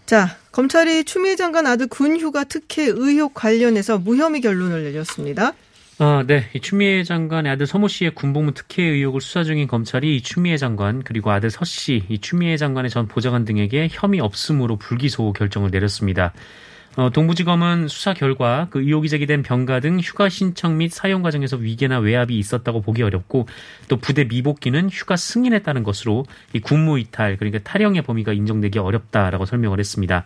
자, 0.05 0.37
검찰이 0.53 1.03
추미애 1.03 1.35
장관 1.35 1.67
아들 1.67 1.87
군 1.87 2.17
휴가 2.17 2.45
특혜 2.45 2.85
의혹 2.85 3.33
관련해서 3.33 3.97
무혐의 3.97 4.39
결론을 4.39 4.85
내렸습니다. 4.85 5.51
아, 5.99 6.23
네. 6.27 6.47
이 6.53 6.59
추미애 6.59 7.03
장관의 7.03 7.51
아들 7.51 7.65
서모 7.65 7.87
씨의 7.87 8.11
군복무 8.13 8.53
특혜 8.53 8.83
의혹을 8.83 9.19
수사 9.19 9.43
중인 9.43 9.67
검찰이 9.67 10.17
이 10.17 10.21
추미애 10.21 10.55
장관 10.55 11.01
그리고 11.01 11.31
아들 11.31 11.49
서 11.49 11.65
씨, 11.65 12.03
이 12.07 12.19
추미애 12.19 12.55
장관의 12.55 12.91
전 12.91 13.07
보좌관 13.07 13.45
등에게 13.45 13.87
혐의 13.89 14.19
없음으로 14.19 14.75
불기소 14.75 15.33
결정을 15.33 15.71
내렸습니다. 15.71 16.33
어, 16.97 17.09
동부지검은 17.09 17.87
수사 17.87 18.13
결과 18.13 18.67
그 18.69 18.81
의혹이 18.81 19.09
제기된 19.09 19.41
병가 19.41 19.79
등 19.79 19.99
휴가 19.99 20.29
신청 20.29 20.77
및 20.77 20.91
사용 20.91 21.23
과정에서 21.23 21.57
위계나 21.57 21.97
외압이 21.97 22.37
있었다고 22.37 22.81
보기 22.81 23.01
어렵고 23.01 23.47
또 23.87 23.97
부대 23.97 24.23
미복귀는 24.23 24.91
휴가 24.91 25.15
승인했다는 25.15 25.81
것으로 25.81 26.25
이 26.53 26.59
군무 26.59 26.99
이탈 26.99 27.37
그러니까 27.37 27.59
탈영의 27.63 28.03
범위가 28.03 28.33
인정되기 28.33 28.77
어렵다라고 28.77 29.45
설명을 29.45 29.79
했습니다. 29.79 30.25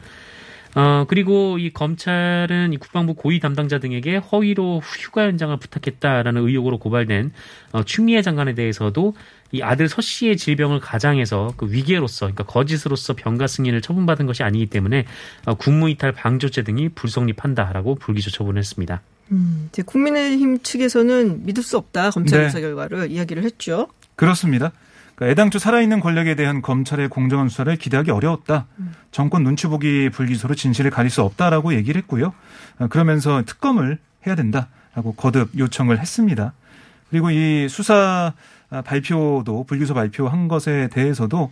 어, 0.76 1.06
그리고 1.08 1.58
이 1.58 1.70
검찰은 1.72 2.74
이 2.74 2.78
국방부 2.78 3.14
고위 3.14 3.40
담당자 3.40 3.80
등에게 3.80 4.18
허위로 4.18 4.82
휴가 4.84 5.26
연장을 5.26 5.58
부탁했다라는 5.58 6.48
의혹으로 6.48 6.78
고발된 6.78 7.32
어, 7.74 7.84
추미애 7.84 8.22
장관에 8.22 8.54
대해서도 8.54 9.14
이 9.52 9.62
아들 9.62 9.90
서 9.90 10.02
씨의 10.02 10.38
질병을 10.38 10.80
가장해서 10.80 11.54
그 11.58 11.70
위계로서, 11.72 12.28
그러니까 12.28 12.46
거짓으로서 12.46 13.14
병가 13.16 13.48
승인을 13.48 13.82
처분받은 13.82 14.26
것이 14.26 14.44
아니기 14.44 14.68
때문에 14.68 15.06
어, 15.46 15.56
국무이탈 15.56 16.14
방조죄 16.14 16.64
등이 16.64 16.90
불성립한다라고 16.90 17.96
불기소 17.96 18.32
처분했습니다. 18.32 19.02
음, 19.32 19.68
이제 19.70 19.82
국민의힘 19.82 20.60
측에서는 20.60 21.46
믿을 21.46 21.64
수 21.64 21.78
없다 21.78 22.12
검찰 22.12 22.42
네. 22.42 22.48
조사 22.48 22.60
결과를 22.60 23.12
이야기를 23.12 23.44
했죠. 23.44 23.88
그렇습니다. 24.16 24.72
그러니까 25.22 25.32
애당초 25.34 25.60
살아있는 25.60 26.00
권력에 26.00 26.34
대한 26.34 26.64
검찰의 26.64 27.08
공정한 27.10 27.48
수사를 27.48 27.76
기대하기 27.76 28.10
어려웠다. 28.10 28.66
정권 29.12 29.44
눈치 29.44 29.68
보기 29.68 30.10
불기소로 30.10 30.56
진실을 30.56 30.90
가릴 30.90 31.12
수 31.12 31.22
없다라고 31.22 31.76
얘기를 31.76 32.02
했고요. 32.02 32.34
어, 32.80 32.88
그러면서 32.88 33.44
특검을 33.46 34.00
해야 34.26 34.34
된다라고 34.34 35.14
거듭 35.16 35.52
요청을 35.56 36.00
했습니다. 36.00 36.54
그리고 37.12 37.30
이 37.30 37.68
수사 37.70 38.34
아, 38.72 38.82
발표도 38.82 39.66
불기소 39.66 39.94
발표한 39.94 40.48
것에 40.48 40.90
대해서도 40.92 41.52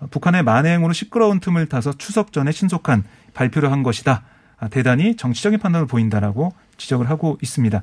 어, 0.00 0.06
북한의 0.10 0.42
만행으로 0.42 0.94
시끄러운 0.94 1.40
틈을 1.40 1.66
타서 1.66 1.92
추석 1.98 2.32
전에 2.32 2.52
신속한 2.52 3.04
발표를 3.34 3.70
한 3.70 3.82
것이다. 3.82 4.22
아, 4.58 4.68
대단히 4.68 5.14
정치적인 5.14 5.58
판단을 5.58 5.86
보인다라고 5.86 6.54
지적을 6.78 7.10
하고 7.10 7.36
있습니다. 7.42 7.82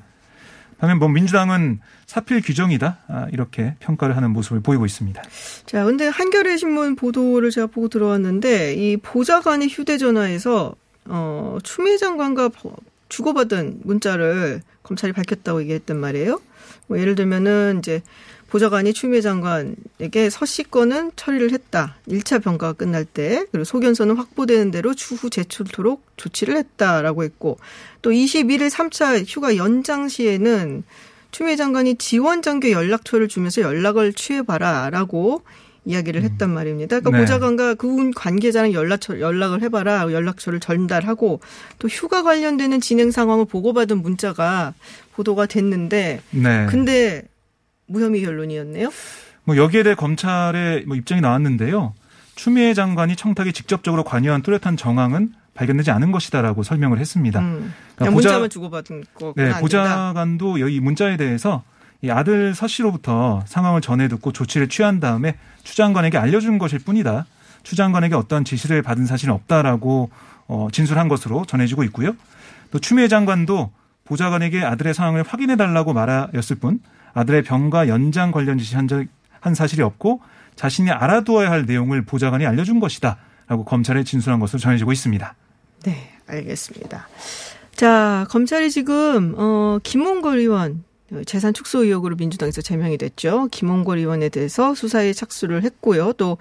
반면 0.80 1.00
뭐 1.00 1.08
민주당은 1.10 1.80
사필 2.06 2.42
규정이다 2.42 3.00
아, 3.08 3.28
이렇게 3.32 3.76
평가를 3.80 4.16
하는 4.16 4.32
모습을 4.32 4.62
보이고 4.62 4.86
있습니다. 4.86 5.22
자, 5.66 5.84
근데 5.86 6.08
한겨레 6.08 6.58
신문 6.58 6.96
보도를 6.96 7.50
제가 7.52 7.68
보고 7.68 7.88
들어왔는데 7.90 8.76
이 8.76 8.98
보좌관의 8.98 9.70
휴대전화에서 9.70 10.76
어, 11.06 11.58
추미애 11.64 11.98
장관과 11.98 12.50
보- 12.50 12.76
주고받은 13.10 13.80
문자를 13.84 14.62
검찰이 14.84 15.14
밝혔다고 15.14 15.62
얘기했단 15.62 15.98
말이에요. 16.00 16.42
뭐 16.88 17.00
예를 17.00 17.16
들면은 17.16 17.80
이제 17.80 18.02
보좌관이 18.50 18.94
추미애 18.94 19.22
장관에게 19.22 20.30
서씨권은 20.30 21.12
처리를 21.16 21.52
했다. 21.52 21.98
1차 22.08 22.42
평가가 22.42 22.74
끝날 22.74 23.04
때 23.06 23.46
그리고 23.52 23.66
소견서는 23.66 24.16
확보되는 24.16 24.72
대로 24.72 24.94
추후 24.94 25.30
제출토록 25.30 26.04
조치를 26.16 26.56
했다라고 26.56 27.24
했고 27.24 27.58
또 28.02 28.12
21일 28.12 28.70
3차 28.70 29.26
휴가 29.28 29.58
연장 29.58 30.08
시에는 30.08 30.84
추미애 31.32 31.56
장관이 31.56 31.96
지원 31.96 32.42
장교 32.42 32.72
연락처를 32.72 33.28
주면서 33.28 33.62
연락을 33.62 34.14
취해봐라라고 34.14 35.42
이야기를 35.84 36.22
했단 36.24 36.50
말입니다. 36.50 37.00
그러니까 37.00 37.18
네. 37.18 37.24
보좌관과 37.24 37.76
그 37.76 38.12
관계자랑 38.12 38.74
연락처 38.74 39.20
연락을 39.20 39.62
해봐라 39.62 40.12
연락처를 40.12 40.60
전달하고 40.60 41.40
또 41.80 41.88
휴가 41.88 42.24
관련되는 42.24 42.82
진행 42.82 43.12
상황을 43.12 43.46
보고받은 43.46 44.02
문자가 44.02 44.74
보도가 45.14 45.46
됐는데 45.46 46.22
네. 46.32 46.66
근데 46.70 47.24
무혐의 47.88 48.22
결론이었네요. 48.22 48.90
뭐 49.44 49.58
여기에 49.58 49.84
대해 49.84 49.96
검찰의 49.96 50.86
뭐 50.86 50.96
입장이 50.96 51.22
나왔는데요. 51.22 51.94
추미애 52.36 52.74
장관이 52.74 53.16
청탁에 53.16 53.52
직접적으로 53.52 54.04
관여한 54.04 54.42
뚜렷한 54.42 54.78
정황은 54.78 55.34
발견되지 55.54 55.90
않은 55.92 56.12
것이다라고 56.12 56.64
설명을 56.64 57.00
했습니다. 57.00 57.40
음. 57.40 57.74
그러니까 57.96 58.14
문자만 58.14 58.50
주고받은 58.50 59.06
거구나. 59.16 59.54
네. 59.54 59.60
보좌관도 59.60 60.58
이 60.60 60.80
문자에 60.80 61.18
대해서 61.18 61.64
이 62.02 62.12
아들 62.12 62.54
서 62.54 62.68
씨로부터 62.68 63.44
상황을 63.48 63.82
전해 63.82 64.08
듣고 64.08 64.32
조치를 64.32 64.70
취한 64.70 65.00
다음에 65.00 65.36
추 65.64 65.76
장관에게 65.76 66.18
알려준 66.18 66.60
것일 66.60 66.80
뿐이다. 66.80 67.26
추 67.64 67.76
장관에게 67.76 68.16
어떠한 68.16 68.46
지시를 68.46 68.84
받은 68.84 69.08
사실은 69.08 69.34
없다라고 69.34 70.12
어, 70.48 70.68
진술한 70.72 71.08
것으로 71.08 71.46
전해지고 71.46 71.84
있고요. 71.86 72.16
또 72.72 72.80
추미애 72.80 73.08
장관도 73.08 73.72
보좌관에게 74.06 74.64
아들의 74.64 74.94
상황을 74.94 75.24
확인해 75.24 75.56
달라고 75.56 75.94
말하였을 75.94 76.58
뿐 76.58 76.80
아들의 77.18 77.42
병과 77.42 77.88
연장 77.88 78.32
관련 78.32 78.60
지시한 78.60 78.88
사실이 79.56 79.82
없고 79.82 80.22
자신이 80.56 80.92
알아두어야 80.92 81.50
할 81.50 81.66
내용을 81.66 82.04
보좌관이 82.04 82.46
알려준 82.46 82.80
것이다 82.80 83.18
라고 83.48 83.66
검찰에 83.66 84.04
진술한 84.04 84.40
것으로 84.40 84.60
전해지고 84.60 84.92
있습니다. 84.92 85.36
네, 85.84 86.12
알겠습니다. 86.28 87.08
자, 87.76 88.28
검찰이 88.30 88.70
지금 88.70 89.34
어 89.38 89.80
김홍걸 89.82 90.40
의원 90.40 90.84
재산 91.26 91.54
축소 91.54 91.84
의혹으로 91.84 92.16
민주당에서 92.16 92.62
제명이 92.62 92.98
됐죠. 92.98 93.48
김홍걸 93.52 94.00
의원에 94.00 94.30
대해서 94.30 94.76
수사에 94.76 95.14
착수를 95.14 95.64
했고요. 95.64 96.14
또 96.14 96.38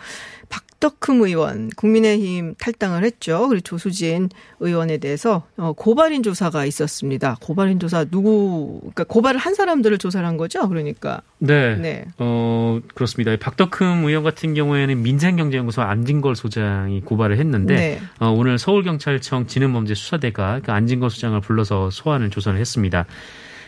박덕흠 0.49 1.23
의원 1.23 1.71
국민의힘 1.71 2.55
탈당을 2.59 3.05
했죠. 3.05 3.49
그리고 3.49 3.63
조수진 3.63 4.29
의원에 4.61 4.99
대해서 4.99 5.45
어, 5.57 5.73
고발인 5.73 6.23
조사가 6.23 6.65
있었습니다. 6.67 7.37
고발인 7.41 7.79
조사 7.79 8.05
누구 8.05 8.81
그러니까 8.81 9.05
고발을 9.05 9.39
한 9.39 9.55
사람들을 9.55 9.99
조사를 9.99 10.27
한 10.27 10.37
거죠. 10.37 10.69
그러니까 10.69 11.23
네. 11.39 11.77
네. 11.77 12.05
어, 12.19 12.81
그렇습니다. 12.95 13.33
이 13.33 13.37
박덕흠 13.37 14.05
의원 14.05 14.25
같은 14.25 14.55
경우에는 14.55 15.03
민생경제연구소 15.03 15.83
안진걸 15.83 16.37
소장이 16.37 17.01
고발을 17.03 17.39
했는데 17.39 17.75
네. 17.75 18.01
어, 18.21 18.31
오늘 18.31 18.59
서울경찰청 18.59 19.47
지능범죄 19.47 19.95
수사대가 19.95 20.61
그 20.65 20.73
안진걸 20.73 21.11
소장을 21.11 21.41
불러서 21.41 21.91
소환을 21.91 22.31
조사를 22.31 22.59
했습니다. 22.59 23.07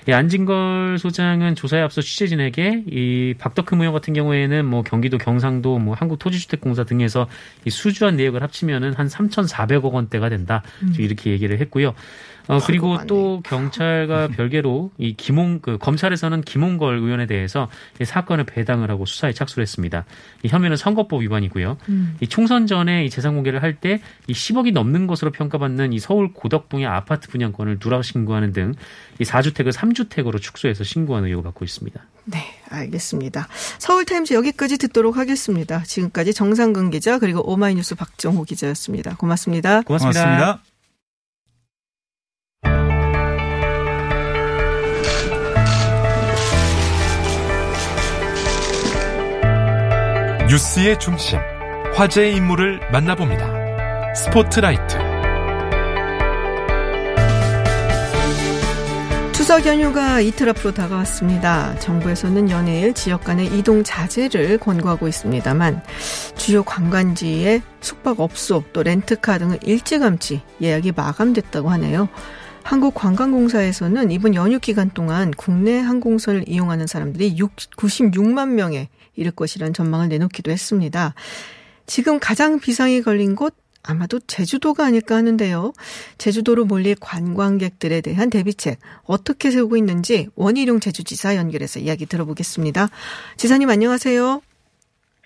이 0.08 0.12
안진걸 0.12 0.96
소장은 0.98 1.54
조사에 1.54 1.82
앞서 1.82 2.00
취재진에게 2.00 2.84
이 2.86 3.34
박덕흠 3.38 3.78
의원 3.80 3.92
같은 3.92 4.14
경우에는 4.14 4.64
뭐 4.64 4.82
경기도 4.82 5.18
경상도 5.18 5.78
뭐 5.78 5.94
한국토지주택공사 5.94 6.84
등에서 6.84 7.28
이 7.66 7.70
수주한 7.70 8.16
내역을 8.16 8.42
합치면은 8.42 8.94
한 8.94 9.06
3,400억 9.06 9.92
원대가 9.92 10.30
된다. 10.30 10.62
지금 10.92 11.04
이렇게 11.04 11.30
얘기를 11.30 11.60
했고요. 11.60 11.94
어, 12.48 12.58
그리고 12.66 12.98
또 13.06 13.40
경찰과 13.44 14.28
별개로 14.36 14.90
이 14.98 15.14
김홍 15.14 15.60
그 15.60 15.78
검찰에서는 15.78 16.40
김홍걸 16.42 16.98
의원에 16.98 17.26
대해서 17.26 17.68
이 18.00 18.04
사건을 18.04 18.44
배당을 18.44 18.90
하고 18.90 19.06
수사에 19.06 19.32
착수를 19.32 19.62
했습니다. 19.62 20.04
이 20.42 20.48
혐의는 20.48 20.76
선거법 20.76 21.22
위반이고요. 21.22 21.76
이 22.20 22.26
총선 22.28 22.66
전에 22.66 23.04
이 23.04 23.10
재산 23.10 23.34
공개를 23.34 23.62
할 23.62 23.76
때 23.80 24.00
이 24.26 24.32
10억이 24.32 24.72
넘는 24.72 25.06
것으로 25.06 25.30
평가받는 25.30 25.92
이 25.92 25.98
서울 26.00 26.32
고덕동의 26.32 26.86
아파트 26.86 27.28
분양권을 27.28 27.78
누락 27.78 28.02
신고하는 28.04 28.52
등 28.52 28.72
이 29.20 29.24
4주택을 29.24 29.72
3주택으로 29.72 30.40
축소해서 30.40 30.84
신고한 30.84 31.24
의혹을 31.24 31.42
받고 31.44 31.64
있습니다. 31.64 32.00
네, 32.26 32.38
알겠습니다. 32.70 33.48
서울타임즈 33.78 34.32
여기까지 34.34 34.78
듣도록 34.78 35.16
하겠습니다. 35.16 35.82
지금까지 35.82 36.32
정상근 36.34 36.90
기자 36.90 37.18
그리고 37.18 37.40
오마이뉴스 37.50 37.94
박정호 37.96 38.44
기자였습니다. 38.44 39.16
고맙습니다. 39.16 39.82
고맙습니다. 39.82 40.22
고맙습니다. 40.24 40.77
뉴스의 50.48 50.98
중심, 50.98 51.38
화제의 51.94 52.34
인물을 52.36 52.80
만나봅니다. 52.90 54.14
스포트라이트. 54.14 54.96
추석 59.34 59.66
연휴가 59.66 60.20
이틀 60.20 60.48
앞으로 60.48 60.72
다가왔습니다. 60.72 61.78
정부에서는 61.80 62.48
연일 62.48 62.94
지역 62.94 63.24
간의 63.24 63.58
이동 63.58 63.84
자제를 63.84 64.56
권고하고 64.56 65.06
있습니다만 65.06 65.82
주요 66.36 66.62
관광지의 66.62 67.60
숙박업소 67.82 68.64
또 68.72 68.82
렌트카 68.82 69.36
등은 69.36 69.58
일찌감치 69.62 70.40
예약이 70.62 70.92
마감됐다고 70.96 71.68
하네요. 71.72 72.08
한국관광공사에서는 72.62 74.10
이번 74.10 74.34
연휴 74.34 74.58
기간 74.58 74.88
동안 74.90 75.30
국내 75.30 75.78
항공선을 75.78 76.44
이용하는 76.48 76.86
사람들이 76.86 77.36
6, 77.36 77.54
96만 77.76 78.48
명에 78.52 78.88
이를 79.18 79.32
것이라는 79.32 79.74
전망을 79.74 80.08
내놓기도 80.08 80.50
했습니다. 80.50 81.14
지금 81.86 82.18
가장 82.18 82.60
비상이 82.60 83.02
걸린 83.02 83.34
곳 83.34 83.54
아마도 83.82 84.18
제주도가 84.20 84.84
아닐까 84.84 85.16
하는데요. 85.16 85.72
제주도로 86.18 86.64
몰릴 86.64 86.94
관광객들에 87.00 88.00
대한 88.00 88.28
대비책 88.30 88.78
어떻게 89.04 89.50
세우고 89.50 89.76
있는지 89.76 90.28
원희룡 90.34 90.80
제주지사 90.80 91.36
연결해서 91.36 91.80
이야기 91.80 92.06
들어보겠습니다. 92.06 92.88
지사님 93.36 93.70
안녕하세요. 93.70 94.42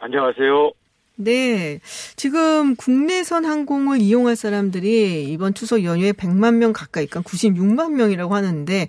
안녕하세요. 0.01 0.73
네. 1.17 1.81
지금 2.17 2.75
국내선 2.77 3.45
항공을 3.45 4.01
이용할 4.01 4.37
사람들이 4.37 5.25
이번 5.25 5.55
추석 5.55 5.85
연휴에 5.85 6.13
100만 6.13 6.55
명 6.55 6.73
가까이, 6.73 7.07
그러니까 7.07 7.29
96만 7.31 7.93
명이라고 7.93 8.35
하는데 8.35 8.89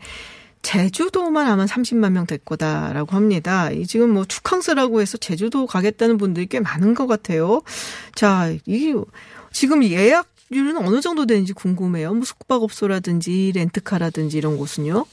제주도만 0.63 1.45
아마 1.47 1.65
30만 1.65 2.11
명 2.13 2.25
될 2.25 2.39
거다라고 2.39 3.15
합니다. 3.15 3.69
이 3.69 3.85
지금 3.85 4.11
뭐 4.11 4.23
축항스라고 4.23 5.01
해서 5.01 5.17
제주도 5.17 5.67
가겠다는 5.67 6.17
분들이 6.17 6.45
꽤 6.47 6.59
많은 6.61 6.93
것 6.95 7.05
같아요. 7.05 7.61
자, 8.15 8.49
이 8.65 8.95
지금 9.51 9.83
예약률은 9.83 10.77
어느 10.77 11.01
정도 11.01 11.25
되는지 11.25 11.51
궁금해요. 11.53 12.13
뭐 12.13 12.23
숙박업소라든지 12.23 13.51
렌트카라든지 13.53 14.37
이런 14.37 14.57
곳은요. 14.57 15.05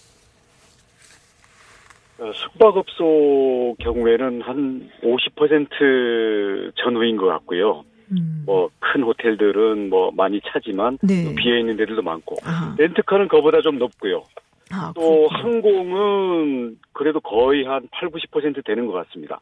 어, 2.21 2.33
숙박업소 2.33 3.77
경우에는 3.81 4.43
한 4.43 4.89
50% 5.03 6.73
전후인 6.77 7.17
것 7.17 7.27
같고요. 7.27 7.85
음. 8.13 8.43
뭐큰 8.47 9.03
호텔들은 9.03 9.89
뭐 9.89 10.11
많이 10.13 10.41
차지만 10.53 10.99
네. 11.03 11.35
비어 11.35 11.59
있는 11.59 11.77
데들도 11.77 12.03
많고 12.03 12.37
아, 12.45 12.75
렌트카는 12.79 13.29
그보다 13.29 13.63
좀 13.63 13.79
높고요. 13.79 14.25
아, 14.73 14.93
또. 14.95 15.29
항공은 15.29 16.79
그래도 16.93 17.21
거의 17.21 17.65
한 17.65 17.89
8, 17.91 18.09
90% 18.11 18.65
되는 18.65 18.87
것 18.87 18.93
같습니다. 18.93 19.41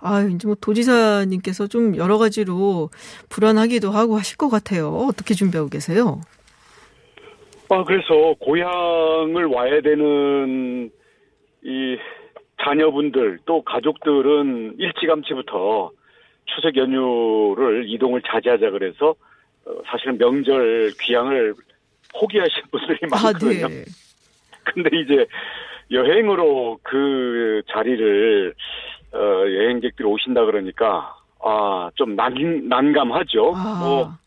아, 0.00 0.22
이제 0.22 0.46
뭐 0.48 0.56
도지사님께서 0.60 1.66
좀 1.66 1.96
여러 1.96 2.18
가지로 2.18 2.90
불안하기도 3.28 3.90
하고 3.90 4.16
하실 4.16 4.36
것 4.36 4.48
같아요. 4.48 4.88
어떻게 4.88 5.34
준비하고 5.34 5.68
계세요? 5.68 6.20
아, 7.68 7.84
그래서 7.84 8.34
고향을 8.40 9.44
와야 9.46 9.80
되는 9.80 10.90
이 11.62 11.96
자녀분들 12.64 13.40
또 13.44 13.62
가족들은 13.62 14.76
일찌감치부터 14.78 15.90
추석 16.46 16.76
연휴를 16.76 17.84
이동을 17.88 18.22
자제하자 18.26 18.70
그래서 18.70 19.14
어, 19.64 19.72
사실은 19.86 20.18
명절 20.18 20.92
귀향을 21.00 21.54
포기하신 22.18 22.62
분들이 22.70 22.98
아, 23.12 23.22
많거든요. 23.22 23.68
네. 23.68 23.84
근데 24.74 24.90
이제 24.98 25.26
여행으로 25.90 26.78
그 26.82 27.62
자리를 27.72 28.54
어, 29.12 29.18
여행객들이 29.18 30.06
오신다 30.06 30.44
그러니까 30.44 31.16
아 31.42 31.90
좀 31.96 32.16
난감하죠. 32.16 33.42
뭐 33.42 33.54
아, 33.56 34.18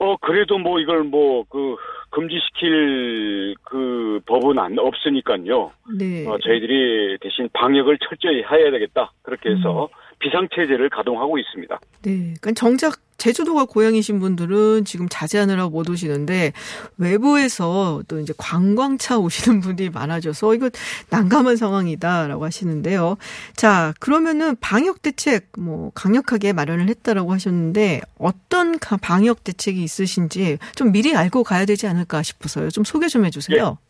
어, 0.00 0.16
그래도 0.16 0.58
뭐 0.58 0.80
이걸 0.80 1.02
뭐 1.04 1.44
그 1.50 1.76
금지시킬 2.10 3.54
그 3.62 4.20
법은 4.26 4.58
안 4.58 4.78
없으니까요. 4.78 5.70
네. 5.98 6.26
어, 6.26 6.38
저희들이 6.38 7.18
대신 7.20 7.48
방역을 7.52 7.98
철저히 7.98 8.42
해야 8.42 8.70
되겠다. 8.70 9.12
그렇게 9.22 9.50
해서 9.50 9.88
비상체제를 10.18 10.90
가동하고 10.90 11.38
있습니다. 11.38 11.80
네. 12.02 12.34
그러니까 12.40 12.52
정작 12.52 13.00
제주도가 13.18 13.64
고향이신 13.64 14.20
분들은 14.20 14.84
지금 14.84 15.08
자제하느라 15.08 15.68
못 15.68 15.90
오시는데 15.90 16.52
외부에서 16.98 18.02
또 18.06 18.20
이제 18.20 18.32
관광차 18.38 19.18
오시는 19.18 19.60
분들이 19.60 19.90
많아져서 19.90 20.54
이거 20.54 20.70
난감한 21.10 21.56
상황이다라고 21.56 22.44
하시는데요. 22.44 23.16
자, 23.56 23.92
그러면은 23.98 24.54
방역 24.60 25.02
대책 25.02 25.48
뭐 25.58 25.90
강력하게 25.94 26.52
마련을 26.52 26.88
했다라고 26.88 27.32
하셨는데 27.32 28.02
어떤 28.18 28.78
방역 28.78 29.42
대책이 29.42 29.82
있으신지 29.82 30.58
좀 30.76 30.92
미리 30.92 31.14
알고 31.16 31.42
가야 31.42 31.64
되지 31.64 31.86
않을까 31.88 32.22
싶어서요. 32.22 32.70
좀 32.70 32.84
소개 32.84 33.08
좀 33.08 33.24
해 33.24 33.30
주세요. 33.30 33.70
네. 33.70 33.88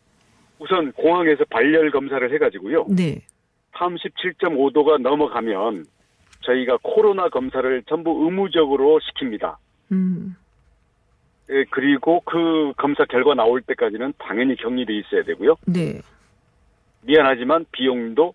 우선 0.57 0.91
공항에서 0.93 1.45
발열 1.51 1.91
검사를 1.91 2.33
해 2.33 2.37
가지고요. 2.39 2.87
네. 2.89 3.21
37.5도가 3.75 4.99
넘어가면 5.01 5.85
저희가 6.41 6.77
코로나 6.81 7.29
검사를 7.29 7.83
전부 7.83 8.23
의무적으로 8.23 8.99
시킵니다. 8.99 9.55
음. 9.91 10.35
예, 11.51 11.65
그리고 11.71 12.21
그 12.21 12.73
검사 12.77 13.05
결과 13.05 13.33
나올 13.33 13.61
때까지는 13.61 14.13
당연히 14.17 14.55
격리돼 14.55 14.93
있어야 14.99 15.23
되고요. 15.23 15.55
네. 15.65 15.99
미안하지만 17.01 17.65
비용도 17.71 18.33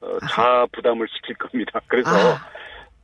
어, 0.00 0.18
자 0.30 0.66
부담을 0.72 1.06
시킬 1.08 1.36
겁니다. 1.36 1.80
그래서 1.88 2.10
아. 2.10 2.38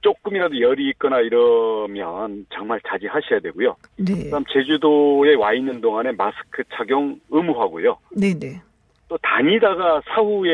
조금이라도 0.00 0.60
열이 0.60 0.88
있거나 0.90 1.20
이러면 1.20 2.46
정말 2.52 2.80
자제하셔야 2.86 3.40
되고요. 3.40 3.76
네. 3.96 4.24
그다음 4.24 4.44
제주도에 4.52 5.34
와 5.34 5.52
있는 5.54 5.80
동안에 5.80 6.12
마스크 6.12 6.62
착용 6.74 7.18
의무하고요. 7.30 7.98
네네. 8.16 8.60
또 9.14 9.18
다니다가 9.22 10.02
사후에 10.08 10.50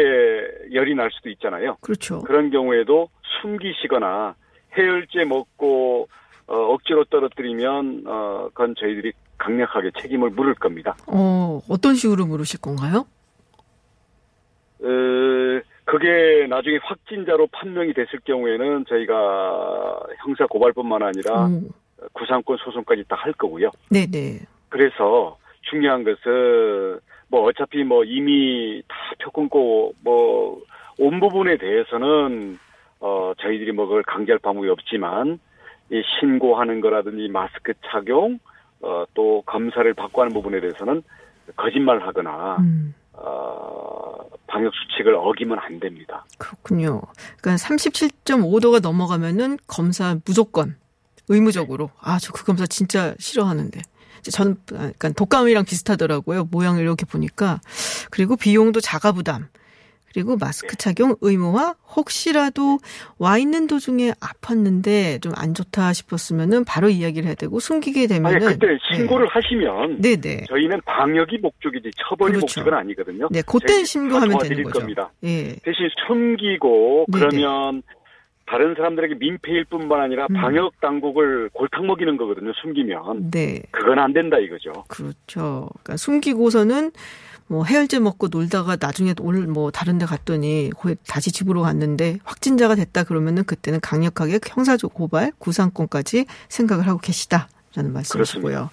열이 0.74 0.94
날 0.94 1.10
수도 1.10 1.30
있잖아요. 1.30 1.78
그렇죠. 1.80 2.20
그런 2.20 2.50
경우에도 2.50 3.08
숨기시거나 3.40 4.34
해열제 4.76 5.24
먹고 5.24 6.08
어, 6.46 6.54
억지로 6.54 7.04
떨어뜨리면 7.04 8.04
어, 8.06 8.48
그건 8.52 8.74
저희들이 8.78 9.12
강력하게 9.38 9.92
책임을 9.98 10.28
물을 10.30 10.52
겁니다. 10.54 10.94
어, 11.06 11.62
어떤 11.70 11.94
식으로 11.94 12.26
물으실 12.26 12.60
건가요? 12.60 13.06
어, 14.82 14.86
그게 15.86 16.46
나중에 16.46 16.78
확진자로 16.82 17.46
판명이 17.46 17.94
됐을 17.94 18.20
경우에는 18.26 18.84
저희가 18.90 20.00
형사 20.18 20.44
고발뿐만 20.46 21.02
아니라 21.02 21.46
음. 21.46 21.70
구상권 22.12 22.58
소송까지 22.58 23.04
다 23.08 23.16
할 23.16 23.32
거고요. 23.32 23.70
네네. 23.90 24.40
그래서 24.68 25.38
중요한 25.62 26.04
것은 26.04 27.00
뭐 27.30 27.42
어차피 27.44 27.84
뭐 27.84 28.04
이미 28.04 28.82
다 28.88 28.96
표 29.18 29.30
끊고 29.30 29.92
뭐 30.04 30.60
온 30.98 31.18
부분에 31.18 31.56
대해서는 31.56 32.58
어 33.00 33.32
저희들이 33.40 33.72
뭐 33.72 33.86
그걸 33.86 34.02
강제할 34.02 34.38
방법이 34.38 34.68
없지만 34.68 35.38
이 35.90 36.02
신고하는 36.20 36.80
거라든지 36.82 37.28
마스크 37.28 37.72
착용 37.90 38.38
어 38.82 39.04
또 39.14 39.42
검사를 39.46 39.92
받고 39.94 40.20
하는 40.20 40.32
부분에 40.34 40.60
대해서는 40.60 41.02
거짓말하거나 41.56 42.56
음. 42.60 42.94
어 43.14 44.14
방역 44.46 44.72
수칙을 44.74 45.14
어기면 45.14 45.58
안 45.58 45.80
됩니다. 45.80 46.24
그렇군요. 46.38 47.00
그러니까 47.40 47.54
37.5도가 47.66 48.82
넘어가면은 48.82 49.56
검사 49.66 50.16
무조건 50.26 50.76
의무적으로. 51.28 51.90
아, 52.00 52.18
저 52.18 52.32
그 52.32 52.44
검사 52.44 52.66
진짜 52.66 53.14
싫어하는데. 53.18 53.80
저는 54.22 54.56
약간 54.74 55.14
독감이랑 55.14 55.64
비슷하더라고요. 55.64 56.48
모양을 56.50 56.82
이렇게 56.82 57.04
보니까. 57.06 57.60
그리고 58.10 58.36
비용도 58.36 58.80
자가 58.80 59.12
부담. 59.12 59.48
그리고 60.12 60.36
마스크 60.36 60.74
착용 60.76 61.14
의무화 61.20 61.76
혹시라도 61.94 62.80
와 63.18 63.38
있는 63.38 63.68
도중에 63.68 64.10
아팠는데 64.20 65.22
좀 65.22 65.30
안 65.36 65.54
좋다 65.54 65.92
싶었으면은 65.92 66.64
바로 66.64 66.88
이야기를 66.90 67.26
해야 67.28 67.34
되고 67.36 67.60
숨기게 67.60 68.08
되면은 68.08 68.46
아니 68.48 68.58
그때 68.58 68.76
신고를 68.92 69.28
하시면 69.28 70.00
네, 70.00 70.16
네. 70.16 70.44
저희는 70.48 70.80
방역이 70.84 71.38
목적이지 71.38 71.90
처벌이 71.96 72.32
그렇죠. 72.32 72.60
목적은 72.60 72.74
아니거든요. 72.74 73.28
네, 73.30 73.40
그때 73.46 73.84
신고하면 73.84 74.38
다 74.38 74.48
되는 74.48 74.64
거죠. 74.64 74.80
겁니다. 74.80 75.12
예. 75.22 75.54
대신 75.62 75.88
숨기고 76.08 77.06
네네. 77.12 77.26
그러면 77.28 77.82
다른 78.50 78.74
사람들에게 78.74 79.14
민폐일 79.14 79.64
뿐만 79.66 80.00
아니라 80.00 80.26
음. 80.28 80.34
방역 80.34 80.80
당국을 80.80 81.50
골탕 81.52 81.86
먹이는 81.86 82.16
거거든요. 82.16 82.52
숨기면 82.60 83.30
네. 83.30 83.62
그건 83.70 84.00
안 84.00 84.12
된다 84.12 84.38
이거죠. 84.38 84.72
그렇죠. 84.88 85.70
그러니까 85.84 85.96
숨기고서는 85.96 86.90
뭐 87.46 87.64
해열제 87.64 88.00
먹고 88.00 88.26
놀다가 88.26 88.76
나중에 88.80 89.14
오늘 89.20 89.46
뭐 89.46 89.70
다른 89.70 89.98
데 89.98 90.04
갔더니 90.04 90.70
다시 91.06 91.30
집으로 91.30 91.62
갔는데 91.62 92.18
확진자가 92.24 92.74
됐다 92.74 93.04
그러면은 93.04 93.44
그때는 93.44 93.78
강력하게 93.80 94.40
형사적 94.44 94.94
고발, 94.94 95.30
구상권까지 95.38 96.26
생각을 96.48 96.88
하고 96.88 96.98
계시다라는 96.98 97.92
말씀이시고요. 97.92 98.68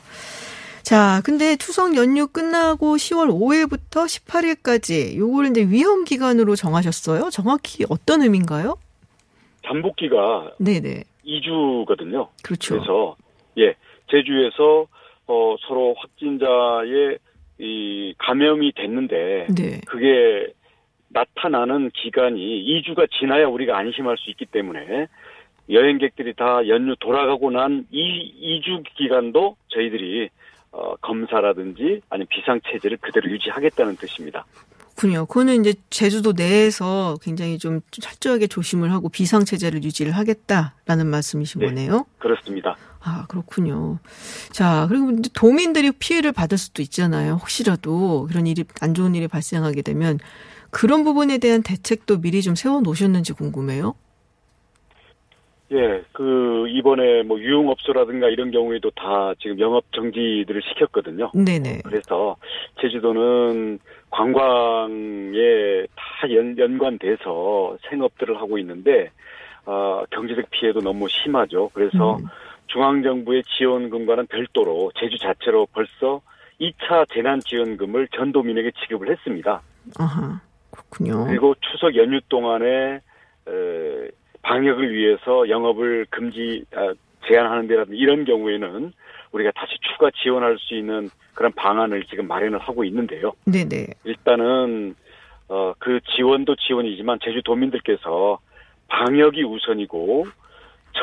자, 0.82 1.22
근데 1.24 1.56
추석 1.56 1.96
연휴 1.96 2.28
끝나고 2.28 2.96
10월 2.96 3.30
5일부터 3.30 4.06
18일까지 4.06 5.18
요거를 5.18 5.52
이제 5.52 5.68
위험 5.68 6.04
기간으로 6.04 6.56
정하셨어요. 6.56 7.30
정확히 7.30 7.86
어떤 7.90 8.24
의미인가요? 8.24 8.76
잠복기가 9.68 10.54
네네. 10.60 11.04
2주거든요. 11.26 12.28
그렇죠. 12.44 12.76
그래서 12.76 13.16
예 13.58 13.76
제주에서 14.10 14.88
어, 15.28 15.56
서로 15.68 15.94
확진자의 15.98 17.18
이 17.60 18.14
감염이 18.18 18.72
됐는데 18.74 19.48
네. 19.56 19.82
그게 19.88 20.54
나타나는 21.10 21.90
기간이 21.94 22.64
2주가 22.82 23.10
지나야 23.20 23.48
우리가 23.48 23.78
안심할 23.78 24.18
수 24.18 24.30
있기 24.30 24.46
때문에 24.46 25.08
여행객들이 25.70 26.34
다 26.34 26.66
연휴 26.68 26.96
돌아가고 26.98 27.52
난 27.52 27.86
이 27.92 28.62
2주 28.62 28.84
기간도 28.96 29.58
저희들이 29.70 30.30
어, 30.72 30.96
검사라든지 30.98 32.02
아니면 32.10 32.28
비상체제를 32.30 32.98
그대로 32.98 33.30
유지하겠다는 33.32 33.96
뜻입니다. 33.98 34.46
그렇군요. 34.98 35.28
그거는 35.28 35.62
이제 35.62 35.76
제주도 35.92 36.34
내에서 36.34 37.18
굉장히 37.22 37.60
좀 37.60 37.82
철저하게 37.92 38.48
조심을 38.48 38.92
하고 38.92 39.10
비상 39.10 39.46
체제를 39.46 39.84
유지를 39.84 40.12
하겠다라는 40.14 41.06
말씀이신 41.06 41.62
네. 41.62 41.68
거네요. 41.68 42.06
그렇습니다. 42.18 42.76
아, 43.00 43.28
그렇군요. 43.30 44.00
자, 44.52 44.88
그리고 44.90 45.12
이제 45.12 45.30
도민들이 45.36 45.92
피해를 45.92 46.32
받을 46.32 46.58
수도 46.58 46.82
있잖아요. 46.82 47.34
혹시라도 47.34 48.26
그런 48.28 48.48
일이, 48.48 48.64
안 48.82 48.96
좋은 48.96 49.14
일이 49.14 49.28
발생하게 49.28 49.84
되면 49.84 50.18
그런 50.72 51.04
부분에 51.04 51.38
대한 51.38 51.62
대책도 51.62 52.22
미리 52.22 52.42
좀 52.42 52.56
세워 52.56 52.82
놓으셨는지 52.82 53.34
궁금해요. 53.34 53.94
예, 55.74 56.02
그 56.14 56.68
이번에 56.70 57.24
뭐 57.24 57.40
유흥업소라든가 57.40 58.30
이런 58.30 58.52
경우에도 58.52 58.90
다 58.92 59.34
지금 59.40 59.60
영업 59.60 59.84
정지들을 59.94 60.62
시켰거든요. 60.64 61.32
네네. 61.36 61.82
그래서 61.84 62.38
제주도는 62.82 63.80
관광에 64.10 65.86
다 65.96 66.32
연, 66.32 66.58
연관돼서 66.58 67.78
생업들을 67.90 68.38
하고 68.38 68.58
있는데 68.60 69.12
어, 69.66 70.04
경제적 70.12 70.50
피해도 70.50 70.80
너무 70.80 71.08
심하죠. 71.10 71.70
그래서 71.74 72.18
음. 72.18 72.26
중앙정부의 72.68 73.44
지원금과는 73.44 74.28
별도로 74.28 74.92
제주 74.96 75.18
자체로 75.18 75.68
벌써 75.74 76.22
2차 76.60 77.06
재난지원금을 77.14 78.08
전도민에게 78.16 78.72
지급을 78.82 79.10
했습니다. 79.12 79.62
아하. 80.00 80.42
그렇군요. 80.72 81.26
그리고 81.26 81.56
추석 81.60 81.96
연휴 81.96 82.20
동안에 82.30 82.66
에, 83.48 84.12
방역을 84.42 84.94
위해서 84.94 85.50
영업을 85.50 86.06
금지 86.10 86.64
아, 86.76 86.94
제한하는 87.28 87.68
데라든지 87.68 87.98
이런 87.98 88.26
경우에는 88.26 88.94
우리가 89.32 89.52
다시 89.52 89.74
추가 89.82 90.10
지원할 90.12 90.58
수 90.60 90.76
있는 90.76 91.10
그런 91.34 91.52
방안을 91.54 92.04
지금 92.06 92.28
마련을 92.28 92.60
하고 92.60 92.84
있는데요. 92.84 93.34
네네. 93.46 93.88
일단은 94.06 94.96
어, 95.50 95.74
그 95.80 96.00
지원도 96.16 96.56
지원이지만 96.56 97.20
제주도민들께서 97.24 98.40
방역이 98.88 99.44
우선이고 99.44 100.26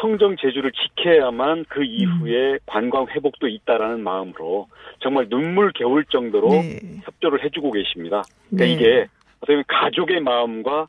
청정 0.01 0.37
제주를 0.37 0.73
지켜야만 0.73 1.67
그 1.69 1.85
이후에 1.85 2.59
관광 2.67 3.07
회복도 3.07 3.47
있다라는 3.47 4.03
마음으로 4.03 4.69
정말 5.01 5.29
눈물 5.29 5.73
겨울 5.73 6.05
정도로 6.05 6.49
네. 6.49 6.81
협조를 7.05 7.45
해주고 7.45 7.71
계십니다. 7.71 8.23
그러니까 8.51 8.65
네. 8.65 8.73
이게 8.73 9.07
어떻게 9.39 9.53
보면 9.53 9.65
가족의 9.69 10.21
마음과 10.21 10.89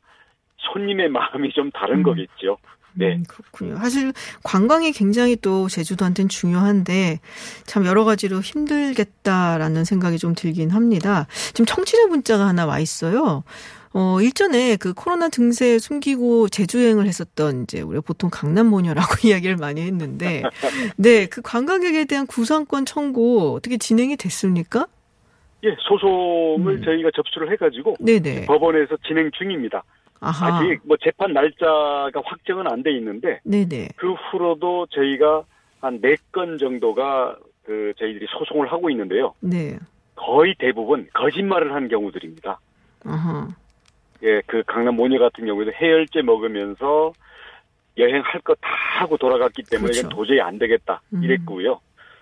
손님의 0.57 1.09
마음이 1.09 1.49
좀 1.51 1.69
다른 1.71 1.97
음. 1.97 2.03
거겠죠. 2.03 2.57
네. 2.95 3.15
음, 3.15 3.23
그렇군요. 3.27 3.77
사실 3.77 4.13
관광이 4.43 4.91
굉장히 4.93 5.35
또 5.35 5.67
제주도한테는 5.67 6.29
중요한데 6.29 7.19
참 7.65 7.85
여러 7.85 8.03
가지로 8.05 8.41
힘들겠다라는 8.41 9.85
생각이 9.85 10.17
좀 10.17 10.33
들긴 10.35 10.71
합니다. 10.71 11.27
지금 11.53 11.65
청취자 11.65 12.07
문자가 12.07 12.47
하나 12.47 12.65
와 12.65 12.79
있어요. 12.79 13.43
어, 13.97 14.19
일전에 14.21 14.75
그 14.75 14.93
코로나 14.93 15.29
증세 15.29 15.79
숨기고 15.79 16.49
제주여행을 16.49 17.05
했었던 17.05 17.63
이제 17.63 17.79
우리가 17.79 18.01
보통 18.05 18.29
강남 18.29 18.67
모녀라고 18.67 19.07
이야기를 19.25 19.55
많이 19.55 19.81
했는데 19.81 20.43
네, 20.97 21.27
그 21.27 21.41
관광객에 21.41 22.03
대한 22.03 22.27
구상권 22.27 22.85
청구 22.85 23.53
어떻게 23.55 23.77
진행이 23.77 24.17
됐습니까? 24.17 24.87
예, 25.63 25.75
소송을 25.79 26.75
음. 26.75 26.83
저희가 26.83 27.09
접수를 27.15 27.51
해가지고 27.53 27.95
네네. 28.01 28.45
법원에서 28.47 28.97
진행 29.07 29.31
중입니다. 29.31 29.83
아하. 30.27 30.57
아직 30.59 30.79
뭐 30.83 30.97
재판 31.01 31.33
날짜가 31.33 32.11
확정은 32.23 32.67
안 32.67 32.83
돼 32.83 32.91
있는데 32.97 33.39
네네. 33.43 33.89
그 33.95 34.13
후로도 34.13 34.87
저희가 34.91 35.43
한 35.81 35.99
네 36.01 36.15
건 36.31 36.57
정도가 36.57 37.37
그 37.63 37.93
저희들이 37.97 38.25
소송을 38.29 38.71
하고 38.71 38.89
있는데요. 38.89 39.33
네. 39.39 39.77
거의 40.15 40.55
대부분 40.57 41.07
거짓말을 41.13 41.73
한 41.73 41.87
경우들입니다. 41.87 42.59
아하. 43.05 43.47
예, 44.23 44.41
그 44.47 44.63
강남 44.65 44.95
모녀 44.95 45.19
같은 45.19 45.45
경우에도 45.45 45.71
해열제 45.73 46.21
먹으면서 46.21 47.13
여행할 47.97 48.39
거다 48.41 48.59
하고 48.99 49.17
돌아갔기 49.17 49.63
때문에 49.69 49.91
그렇죠. 49.91 50.09
도저히 50.09 50.41
안 50.41 50.57
되겠다 50.57 51.01
음. 51.13 51.23
이랬고요. 51.23 51.79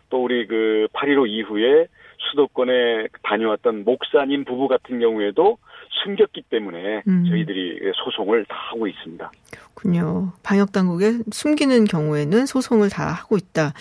또 0.10 0.24
우리 0.24 0.46
그8.15 0.48 1.28
이후에 1.30 1.88
수도권에 2.32 3.08
다녀왔던 3.24 3.84
목사님 3.84 4.46
부부 4.46 4.68
같은 4.68 5.00
경우에도 5.00 5.58
숨겼기 6.04 6.44
때문에 6.50 7.04
음. 7.08 7.26
저희들이 7.30 7.80
소송을 8.04 8.46
다 8.46 8.56
하고 8.72 8.88
있습니다. 8.88 9.32
군요. 9.74 10.34
방역 10.44 10.72
당국에 10.72 11.20
숨기는 11.32 11.86
경우에는 11.86 12.46
소송을 12.46 12.90
다 12.90 13.08
하고 13.08 13.38
있다. 13.38 13.74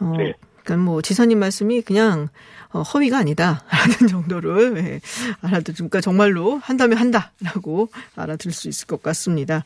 어, 0.00 0.14
네. 0.16 0.32
그러니까 0.62 0.84
뭐 0.84 1.02
지사님 1.02 1.38
말씀이 1.38 1.82
그냥 1.82 2.28
어, 2.72 2.82
허위가 2.82 3.18
아니다라는 3.18 4.06
정도를 4.10 4.76
예, 4.78 5.00
알아들으니까 5.40 6.00
정말로 6.00 6.58
한다면 6.58 6.98
한다라고 6.98 7.88
알아들을 8.16 8.52
수 8.52 8.68
있을 8.68 8.86
것 8.86 9.02
같습니다. 9.02 9.64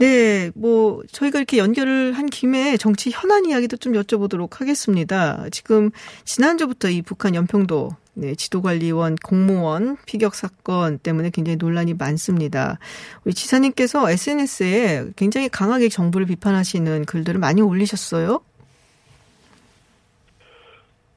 네, 0.00 0.50
뭐 0.54 1.02
저희가 1.12 1.38
이렇게 1.38 1.58
연결을 1.58 2.14
한 2.14 2.24
김에 2.24 2.78
정치 2.78 3.10
현안 3.10 3.44
이야기도 3.44 3.76
좀 3.76 3.92
여쭤보도록 3.92 4.58
하겠습니다. 4.58 5.44
지금 5.50 5.90
지난주부터 6.24 6.88
이 6.88 7.02
북한 7.02 7.34
연평도 7.34 7.90
네, 8.14 8.34
지도관리원 8.34 9.16
공무원 9.22 9.98
피격 10.06 10.34
사건 10.34 10.98
때문에 10.98 11.28
굉장히 11.28 11.56
논란이 11.56 11.92
많습니다. 11.94 12.78
우리 13.26 13.34
지사님께서 13.34 14.10
SNS에 14.10 15.10
굉장히 15.16 15.50
강하게 15.50 15.90
정부를 15.90 16.26
비판하시는 16.26 17.04
글들을 17.04 17.38
많이 17.38 17.60
올리셨어요. 17.60 18.40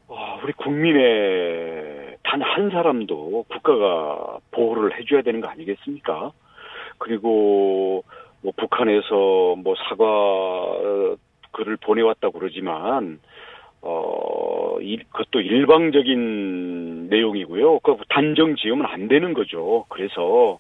어, 0.10 0.40
우리 0.44 0.52
국민의 0.54 2.18
단 2.24 2.42
한 2.42 2.70
사람도 2.70 3.46
국가가 3.48 4.40
보호를 4.52 5.00
해줘야 5.00 5.22
되는 5.22 5.40
거 5.40 5.48
아니겠습니까? 5.48 6.34
그리고 6.98 8.04
뭐 8.44 8.52
북한에서 8.56 9.56
뭐 9.58 9.74
사과 9.88 10.06
어, 10.06 11.16
글을 11.54 11.78
보내왔다고 11.78 12.40
그러지만 12.40 13.20
어, 13.82 14.78
이, 14.82 14.98
그것도 15.12 15.42
일방적인 15.42 17.08
내용이고요. 17.10 17.80
그 17.80 17.98
단정 18.10 18.56
지으면 18.56 18.86
안 18.86 19.08
되는 19.08 19.34
거죠. 19.34 19.86
그래서 19.90 20.60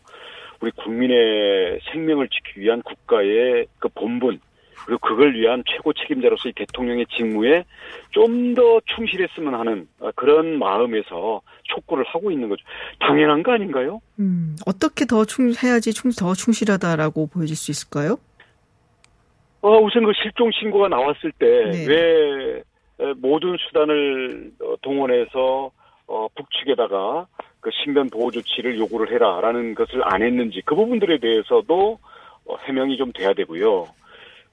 우리 0.61 0.71
국민의 0.71 1.79
생명을 1.91 2.29
지키기 2.29 2.61
위한 2.61 2.81
국가의 2.81 3.67
그 3.79 3.89
본분, 3.89 4.39
그리고 4.85 4.99
그걸 4.99 5.33
위한 5.33 5.63
최고 5.65 5.93
책임자로서의 5.93 6.53
대통령의 6.53 7.05
직무에 7.15 7.63
좀 8.11 8.43
더 8.53 8.79
충실했으면 8.85 9.55
하는 9.55 9.87
어, 9.99 10.11
그런 10.15 10.59
마음에서 10.59 11.41
촉구를 11.63 12.05
하고 12.05 12.31
있는 12.31 12.49
거죠. 12.49 12.63
당연한 12.99 13.41
거 13.41 13.53
아닌가요? 13.53 13.99
음, 14.19 14.55
어떻게 14.65 15.05
더 15.05 15.25
충, 15.25 15.51
해야지 15.51 15.93
충, 15.93 16.11
더 16.11 16.33
충실하다라고 16.33 17.27
보여질 17.27 17.55
수 17.55 17.71
있을까요? 17.71 18.17
어, 19.61 19.79
우선 19.79 20.03
그 20.03 20.11
실종 20.21 20.51
신고가 20.51 20.89
나왔을 20.89 21.31
때 21.39 21.71
네. 21.71 21.85
왜 21.87 22.63
모든 23.17 23.57
수단을 23.57 24.51
어, 24.61 24.75
동원해서 24.81 25.71
어, 26.07 26.27
북측에다가 26.35 27.27
그 27.59 27.69
신변 27.83 28.09
보호 28.09 28.29
조치를 28.29 28.77
요구를 28.77 29.11
해라라는 29.13 29.73
것을 29.73 30.01
안 30.03 30.21
했는지 30.21 30.61
그 30.65 30.75
부분들에 30.75 31.17
대해서도 31.19 31.97
어, 32.45 32.57
해명이 32.67 32.97
좀 32.97 33.11
돼야 33.13 33.33
되고요. 33.33 33.87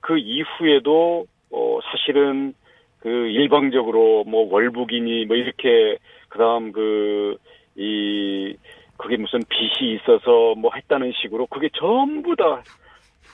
그 0.00 0.18
이후에도 0.18 1.26
어, 1.50 1.78
사실은 1.90 2.54
그 3.00 3.08
일방적으로 3.08 4.24
뭐 4.24 4.46
월북이니 4.52 5.26
뭐 5.26 5.36
이렇게 5.36 5.98
그다음 6.28 6.72
그 6.72 7.36
이 7.76 8.54
그게 8.96 9.16
무슨 9.16 9.40
빚이 9.48 9.94
있어서 9.94 10.54
뭐 10.56 10.70
했다는 10.74 11.12
식으로 11.22 11.46
그게 11.46 11.70
전부 11.74 12.36
다 12.36 12.62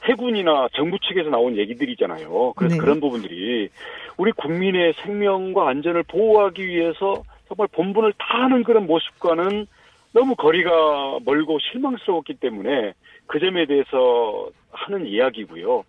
해군이나 0.04 0.68
정부 0.74 0.98
측에서 1.00 1.30
나온 1.30 1.56
얘기들이잖아요. 1.56 2.52
그래서 2.56 2.76
네. 2.76 2.80
그런 2.80 3.00
부분들이 3.00 3.68
우리 4.16 4.30
국민의 4.32 4.94
생명과 5.02 5.68
안전을 5.68 6.04
보호하기 6.04 6.64
위해서 6.64 7.24
정말 7.48 7.66
본분을 7.72 8.12
다하는 8.18 8.62
그런 8.62 8.86
모습과는 8.86 9.66
너무 10.12 10.36
거리가 10.36 11.18
멀고 11.24 11.58
실망스러웠기 11.58 12.34
때문에 12.34 12.92
그 13.26 13.40
점에 13.40 13.66
대해서 13.66 14.48
하는 14.70 15.06
이야기고요. 15.06 15.84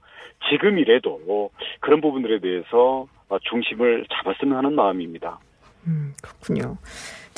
지금이라도 0.50 1.52
그런 1.80 2.02
부분들에 2.02 2.40
대해서 2.40 3.08
중심을 3.50 4.06
잡았으면 4.10 4.58
하는 4.58 4.74
마음입니다. 4.76 5.40
음, 5.88 6.14
그렇군요. 6.22 6.78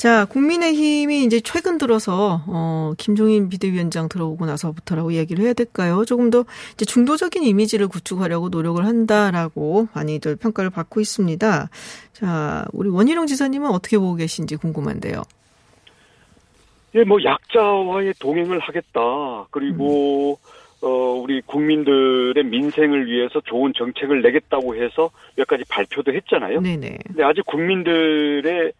자, 0.00 0.24
국민의힘이 0.24 1.24
이제 1.24 1.40
최근 1.40 1.76
들어서 1.76 2.40
어 2.46 2.94
김종인 2.96 3.50
비대위원장 3.50 4.08
들어오고 4.08 4.46
나서부터라고 4.46 5.10
이야기를 5.10 5.44
해야 5.44 5.52
될까요? 5.52 6.06
조금 6.06 6.30
더 6.30 6.46
이제 6.72 6.86
중도적인 6.86 7.42
이미지를 7.42 7.86
구축하려고 7.86 8.48
노력을 8.48 8.82
한다라고 8.82 9.88
많이들 9.94 10.36
평가를 10.36 10.70
받고 10.70 11.02
있습니다. 11.02 11.68
자, 12.14 12.64
우리 12.72 12.88
원희룡 12.88 13.26
지사님은 13.26 13.68
어떻게 13.70 13.98
보고 13.98 14.14
계신지 14.14 14.56
궁금한데요. 14.56 15.22
예, 16.94 17.04
뭐 17.04 17.22
약자와의 17.22 18.14
동행을 18.18 18.58
하겠다. 18.58 19.00
그리고 19.50 20.38
어 20.82 20.88
우리 21.22 21.42
국민들의 21.42 22.42
민생을 22.44 23.06
위해서 23.06 23.40
좋은 23.40 23.72
정책을 23.74 24.22
내겠다고 24.22 24.76
해서 24.76 25.10
몇 25.36 25.46
가지 25.46 25.62
발표도 25.68 26.12
했잖아요. 26.12 26.60
네네. 26.60 26.98
근데 27.06 27.22
아직 27.22 27.44
국민들의 27.44 28.72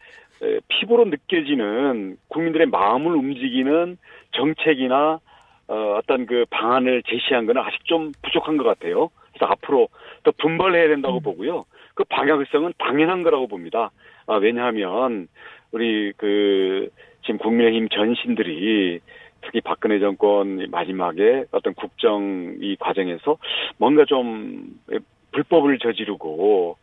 에, 0.42 0.60
피부로 0.68 1.04
느껴지는 1.04 2.16
국민들의 2.28 2.68
마음을 2.68 3.14
움직이는 3.14 3.98
정책이나 4.32 5.20
어, 5.68 5.94
어떤 5.98 6.26
그 6.26 6.46
방안을 6.50 7.02
제시한 7.06 7.46
거는 7.46 7.62
아직 7.62 7.84
좀 7.84 8.12
부족한 8.22 8.56
것 8.56 8.64
같아요. 8.64 9.10
그래서 9.32 9.52
앞으로 9.52 9.88
더 10.24 10.32
분발해야 10.38 10.88
된다고 10.88 11.20
보고요. 11.20 11.64
그 11.94 12.04
방향성은 12.04 12.74
당연한 12.78 13.22
거라고 13.22 13.46
봅니다. 13.46 13.90
아, 14.26 14.36
왜냐하면 14.36 15.28
우리 15.70 16.12
그 16.16 16.88
지금 17.22 17.38
국민의힘 17.38 17.88
전신들이 17.90 19.00
특히 19.42 19.60
박근혜 19.60 19.98
정권 19.98 20.68
마지막에 20.70 21.44
어떤 21.50 21.74
국정 21.74 22.56
이 22.60 22.76
과정에서 22.76 23.38
뭔가 23.78 24.04
좀 24.04 24.78
불법을 25.32 25.78
저지르고 25.78 26.76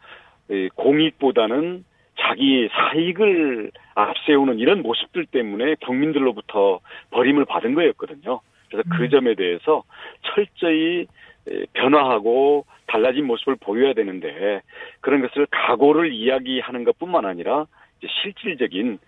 이 0.50 0.70
공익보다는 0.76 1.84
자기 2.20 2.68
사익을 2.72 3.72
앞세우는 3.96 4.60
이런 4.60 4.82
모습들 4.82 5.26
때문에 5.28 5.76
국민들로부터 5.86 6.80
버림을 7.12 7.46
받은 7.46 7.76
거였거든요. 7.76 8.42
그래서 8.70 8.90
그 8.98 9.10
점에 9.10 9.36
대해서 9.36 9.84
철저히 10.24 11.06
에, 11.50 11.66
변화하고 11.74 12.66
달라진 12.88 13.26
모습을 13.26 13.56
보여야 13.60 13.94
되는데 13.94 14.62
그런 15.02 15.22
것을 15.22 15.48
각오를 15.52 16.12
이야기하는 16.12 16.84
것뿐만 16.84 17.26
아니라 17.26 17.66
이제 18.00 18.08
실질적인 18.22 19.00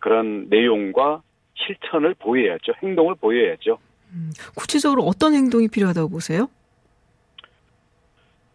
그런 0.00 0.48
내용과 0.48 1.22
실천을 1.66 2.14
보여야죠. 2.14 2.72
행동을 2.82 3.14
보여야죠. 3.16 3.78
구체적으로 4.56 5.02
어떤 5.02 5.34
행동이 5.34 5.68
필요하다고 5.68 6.08
보세요? 6.08 6.48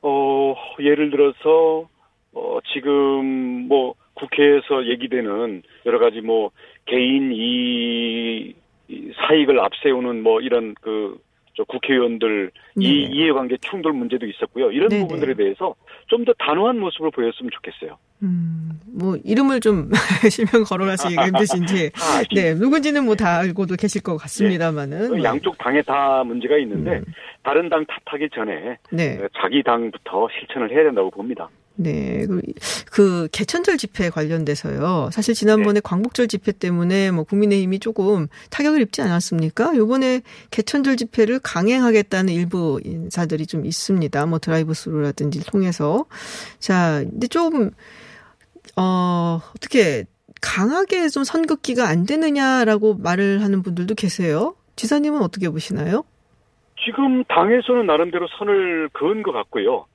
어, 0.02 0.56
예를 0.80 1.12
들어서, 1.12 1.88
어, 2.34 2.60
지금 2.74 3.68
뭐 3.68 3.96
국회에서 4.16 4.88
얘기되는 4.88 5.64
여러 5.86 6.00
가지 6.00 6.22
뭐 6.22 6.52
개인 6.86 7.32
이, 7.32 8.54
이 8.88 9.12
사익을 9.16 9.60
앞세우는 9.60 10.24
뭐 10.24 10.42
이런 10.42 10.76
그, 10.82 11.20
저 11.56 11.64
국회의원들 11.66 12.52
이 12.78 12.88
네. 13.08 13.16
이해관계 13.16 13.58
충돌 13.62 13.94
문제도 13.94 14.26
있었고요. 14.26 14.72
이런 14.72 14.90
네네. 14.90 15.02
부분들에 15.04 15.36
대해서 15.36 15.76
좀 16.08 16.26
더 16.26 16.34
단호한 16.40 16.80
모습을 16.80 17.12
보였으면 17.12 17.50
좋겠어요. 17.54 17.98
음, 18.22 18.80
뭐 18.88 19.18
이름을 19.24 19.60
좀 19.60 19.90
실명 20.32 20.64
거론하시기가 20.64 21.28
힘드신지, 21.28 21.92
아, 22.00 22.24
네 22.34 22.54
누군지는 22.54 23.04
뭐 23.06 23.16
다 23.16 23.40
알고도 23.40 23.76
계실 23.76 24.02
것 24.02 24.16
같습니다만은. 24.18 25.10
그 25.10 25.16
뭐, 25.16 25.24
양쪽 25.24 25.58
당에 25.58 25.82
다 25.82 26.24
문제가 26.24 26.58
있는데 26.58 26.98
음. 27.00 27.06
다른 27.44 27.70
당 27.70 27.86
탓하기 27.86 28.30
전에 28.34 28.78
네. 28.92 29.20
어, 29.22 29.28
자기 29.42 29.62
당부터 29.64 30.30
실천을 30.40 30.72
해야 30.72 30.84
된다고 30.84 31.10
봅니다. 31.12 31.50
네. 31.76 32.26
그, 32.28 32.42
그 32.92 33.28
개천절 33.32 33.78
집회 33.78 34.10
관련돼서요. 34.10 35.10
사실 35.12 35.34
지난번에 35.34 35.80
광복절 35.80 36.28
집회 36.28 36.52
때문에 36.52 37.12
뭐 37.12 37.24
국민의힘이 37.24 37.80
조금 37.80 38.28
타격을 38.52 38.82
입지 38.82 39.02
않았습니까? 39.02 39.76
요번에 39.76 40.22
개천절 40.52 40.98
집회를 40.98 41.40
강행하겠다는 41.40 42.32
일부 42.34 42.80
인사들이 42.84 43.48
좀 43.48 43.66
있습니다. 43.66 44.26
뭐 44.28 44.40
드라이브 44.40 44.74
스루라든지 44.74 45.44
통해서. 45.46 46.06
자, 46.60 47.04
근데 47.10 47.28
좀, 47.28 47.72
어, 48.76 49.42
어떻게 49.56 50.06
강하게 50.42 51.10
좀 51.10 51.24
선긋기가 51.24 51.88
안 51.88 52.06
되느냐라고 52.06 52.96
말을 52.96 53.42
하는 53.42 53.64
분들도 53.64 53.96
계세요. 53.96 54.56
지사님은 54.76 55.22
어떻게 55.22 55.50
보시나요? 55.50 56.04
지금 56.86 57.24
당에서는 57.26 57.86
나름대로 57.86 58.28
선을 58.38 58.90
그은 58.90 59.24
것 59.24 59.32
같고요. 59.32 59.86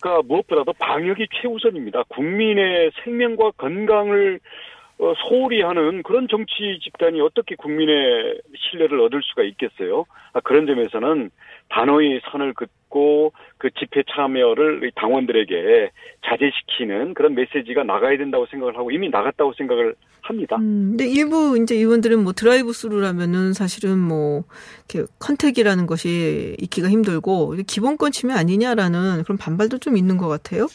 그러니까 0.00 0.22
무엇보다도 0.26 0.72
방역이 0.74 1.28
최우선입니다. 1.40 2.04
국민의 2.08 2.92
생명과 3.02 3.52
건강을 3.52 4.40
어, 4.98 5.12
소홀히 5.28 5.60
하는 5.60 6.02
그런 6.02 6.26
정치 6.26 6.78
집단이 6.82 7.20
어떻게 7.20 7.54
국민의 7.54 8.40
신뢰를 8.56 8.98
얻을 9.00 9.20
수가 9.22 9.42
있겠어요? 9.42 10.06
아, 10.32 10.40
그런 10.40 10.66
점에서는 10.66 11.30
단호히 11.68 12.20
선을 12.30 12.54
긋고 12.54 13.32
그 13.58 13.70
집회 13.72 14.02
참여를 14.10 14.90
당원들에게 14.94 15.90
자제시키는 16.24 17.12
그런 17.12 17.34
메시지가 17.34 17.82
나가야 17.82 18.16
된다고 18.16 18.46
생각을 18.46 18.78
하고 18.78 18.90
이미 18.90 19.10
나갔다고 19.10 19.52
생각을 19.52 19.94
합니다. 20.28 20.56
음, 20.56 20.96
근데 20.96 21.06
일부 21.08 21.58
이제 21.60 21.74
의원들은 21.74 22.22
뭐 22.22 22.32
드라이브 22.32 22.72
스루라면은 22.72 23.52
사실은 23.52 23.98
뭐 23.98 24.44
이렇게 24.88 25.10
contact이라는 25.18 25.86
것이 25.86 26.56
있기가 26.60 26.88
힘들고 26.88 27.56
기본권 27.66 28.12
침해 28.12 28.34
아니냐라는 28.34 29.22
그런 29.24 29.38
반발도 29.38 29.78
좀 29.78 29.96
있는 29.96 30.16
것 30.16 30.28
같아요. 30.28 30.66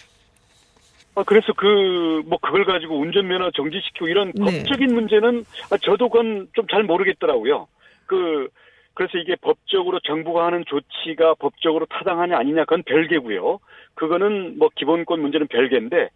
아, 1.15 1.23
그래서 1.23 1.51
그, 1.57 2.21
뭐, 2.25 2.37
그걸 2.41 2.63
가지고 2.63 2.97
운전면허 2.97 3.51
정지시키고 3.51 4.07
이런 4.07 4.31
네. 4.33 4.63
법적인 4.63 4.93
문제는, 4.93 5.43
아, 5.69 5.77
저도 5.77 6.07
그건 6.07 6.47
좀 6.53 6.65
잘 6.71 6.83
모르겠더라고요. 6.83 7.67
그, 8.05 8.47
그래서 8.93 9.17
이게 9.17 9.35
법적으로 9.35 9.99
정부가 9.99 10.45
하는 10.45 10.63
조치가 10.67 11.35
법적으로 11.35 11.85
타당하냐 11.85 12.37
아니냐 12.37 12.65
그건 12.65 12.83
별개고요. 12.83 13.59
그거는 13.95 14.57
뭐 14.57 14.69
기본권 14.75 15.21
문제는 15.21 15.47
별개인데 15.47 16.09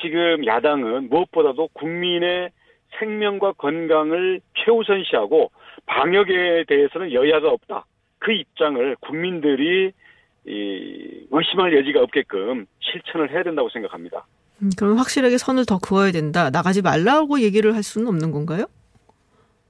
지금 0.00 0.46
야당은 0.46 1.08
무엇보다도 1.08 1.68
국민의 1.72 2.50
생명과 2.98 3.52
건강을 3.52 4.40
최우선시하고 4.64 5.50
방역에 5.86 6.64
대해서는 6.66 7.12
여야가 7.12 7.48
없다. 7.48 7.84
그 8.18 8.32
입장을 8.32 8.96
국민들이 9.00 9.92
이 10.46 11.26
의심할 11.30 11.76
여지가 11.76 12.00
없게끔 12.02 12.66
실천을 12.80 13.30
해야 13.30 13.42
된다고 13.42 13.68
생각합니다. 13.70 14.26
음, 14.62 14.70
그럼 14.78 14.96
확실하게 14.96 15.38
선을 15.38 15.66
더 15.66 15.78
그어야 15.78 16.12
된다. 16.12 16.50
나가지 16.50 16.82
말라고 16.82 17.40
얘기를 17.40 17.74
할 17.74 17.82
수는 17.82 18.08
없는 18.08 18.30
건가요? 18.30 18.66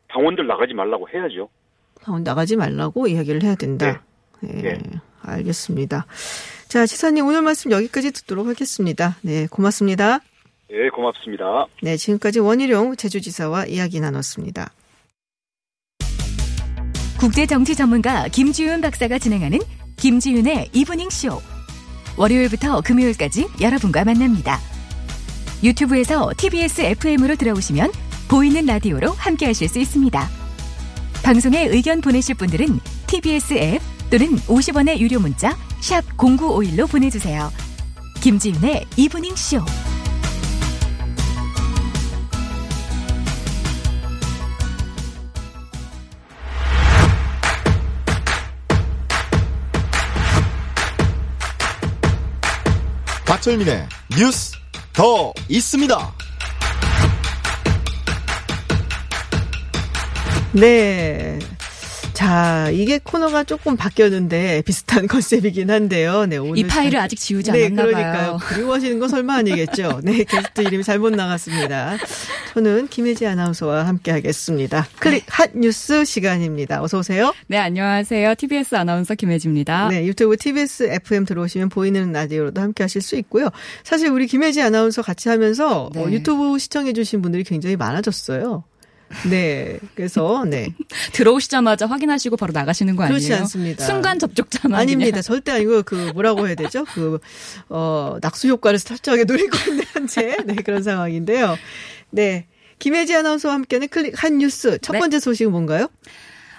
당원들 0.08 0.46
나가지 0.46 0.74
말라고 0.74 1.08
해야죠. 1.08 1.48
당원 2.02 2.22
나가지 2.22 2.56
말라고 2.56 3.08
이야기를 3.08 3.42
해야 3.42 3.54
된다. 3.54 4.02
네. 4.40 4.62
네. 4.62 4.78
알겠습니다. 5.22 6.06
자, 6.68 6.86
지사님 6.86 7.26
오늘 7.26 7.42
말씀 7.42 7.70
여기까지 7.70 8.12
듣도록 8.12 8.46
하겠습니다. 8.46 9.16
네, 9.22 9.46
고맙습니다. 9.50 10.20
네, 10.68 10.88
고맙습니다. 10.90 11.66
네, 11.82 11.96
지금까지 11.96 12.40
원희룡 12.40 12.96
제주지사와 12.96 13.66
이야기 13.66 14.00
나눴습니다. 14.00 14.72
국제 17.18 17.46
정치 17.46 17.74
전문가 17.74 18.28
김지윤 18.28 18.80
박사가 18.80 19.18
진행하는 19.18 19.58
김지윤의 19.96 20.70
이브닝 20.72 21.08
쇼. 21.10 21.40
월요일부터 22.18 22.80
금요일까지 22.82 23.46
여러분과 23.60 24.04
만납니다. 24.04 24.58
유튜브에서 25.62 26.32
TBS 26.36 26.82
FM으로 26.82 27.36
들어오시면 27.36 27.90
보이는 28.28 28.66
라디오로 28.66 29.12
함께 29.12 29.46
하실 29.46 29.68
수 29.68 29.78
있습니다. 29.78 30.28
방송에 31.22 31.66
의견 31.66 32.00
보내실 32.00 32.34
분들은 32.36 32.66
TBS 33.06 33.54
앱 33.54 33.82
또는 34.10 34.36
50원의 34.46 34.98
유료 34.98 35.18
문자 35.18 35.56
샵 35.80 36.04
#0951로 36.16 36.90
보내주세요. 36.90 37.50
김지윤의 38.20 38.86
이브닝 38.96 39.34
쇼. 39.36 39.60
박철민의 53.46 53.88
뉴스 54.18 54.52
더 54.92 55.32
있습니다. 55.48 56.14
네. 60.52 61.38
자, 62.16 62.70
이게 62.70 62.98
코너가 63.02 63.44
조금 63.44 63.76
바뀌었는데 63.76 64.62
비슷한 64.62 65.06
컨셉이긴 65.06 65.70
한데요. 65.70 66.24
네, 66.24 66.38
오늘 66.38 66.56
이 66.56 66.66
파일을 66.66 66.92
참- 66.92 67.02
아직 67.02 67.16
지우지 67.20 67.52
네, 67.52 67.66
않았나 67.66 67.82
그러니까요. 67.84 68.12
봐요. 68.14 68.38
그리워하시는 68.40 68.98
건 68.98 69.08
설마 69.10 69.34
아니겠죠. 69.36 70.00
네, 70.02 70.24
게스트 70.24 70.62
이름이 70.62 70.82
잘못 70.82 71.10
나갔습니다. 71.14 71.98
저는 72.54 72.88
김혜지 72.88 73.26
아나운서와 73.26 73.86
함께 73.86 74.12
하겠습니다. 74.12 74.88
클릭 74.98 75.24
핫 75.28 75.50
뉴스 75.54 76.06
시간입니다. 76.06 76.82
어서 76.82 77.00
오세요. 77.00 77.34
네, 77.48 77.58
안녕하세요. 77.58 78.34
TBS 78.36 78.76
아나운서 78.76 79.14
김혜지입니다. 79.14 79.88
네, 79.90 80.06
유튜브 80.06 80.38
TBS 80.38 80.84
FM 81.04 81.26
들어오시면 81.26 81.68
보이는 81.68 82.12
라디오로도 82.12 82.62
함께 82.62 82.82
하실 82.84 83.02
수 83.02 83.16
있고요. 83.16 83.50
사실 83.84 84.08
우리 84.08 84.26
김혜지 84.26 84.62
아나운서 84.62 85.02
같이 85.02 85.28
하면서 85.28 85.90
네. 85.92 86.00
어, 86.02 86.10
유튜브 86.10 86.58
시청해 86.58 86.94
주신 86.94 87.20
분들이 87.20 87.44
굉장히 87.44 87.76
많아졌어요. 87.76 88.64
네. 89.28 89.78
그래서 89.94 90.44
네. 90.44 90.74
들어오시자마자 91.12 91.86
확인하시고 91.86 92.36
바로 92.36 92.52
나가시는 92.52 92.96
거 92.96 93.04
아니에요? 93.04 93.18
그렇지 93.18 93.34
않습니다. 93.34 93.84
순간 93.84 94.18
접촉자만 94.18 94.78
아닙니다. 94.78 95.22
절대 95.22 95.52
아니고 95.52 95.82
그 95.82 96.12
뭐라고 96.14 96.46
해야 96.46 96.54
되죠? 96.54 96.84
그 96.84 97.18
어, 97.68 98.16
낙수 98.20 98.48
효과를 98.48 98.78
철저하게 98.78 99.24
노리고 99.24 99.56
있는 99.68 99.84
현재 99.92 100.36
네, 100.44 100.56
그런 100.56 100.82
상황인데요. 100.82 101.56
네. 102.10 102.46
김혜지 102.78 103.14
아나운서와 103.14 103.54
함께하는 103.54 103.88
클릭 103.88 104.22
한 104.22 104.38
뉴스 104.38 104.78
첫 104.82 104.92
네. 104.92 104.98
번째 104.98 105.18
소식은 105.20 105.50
뭔가요? 105.50 105.88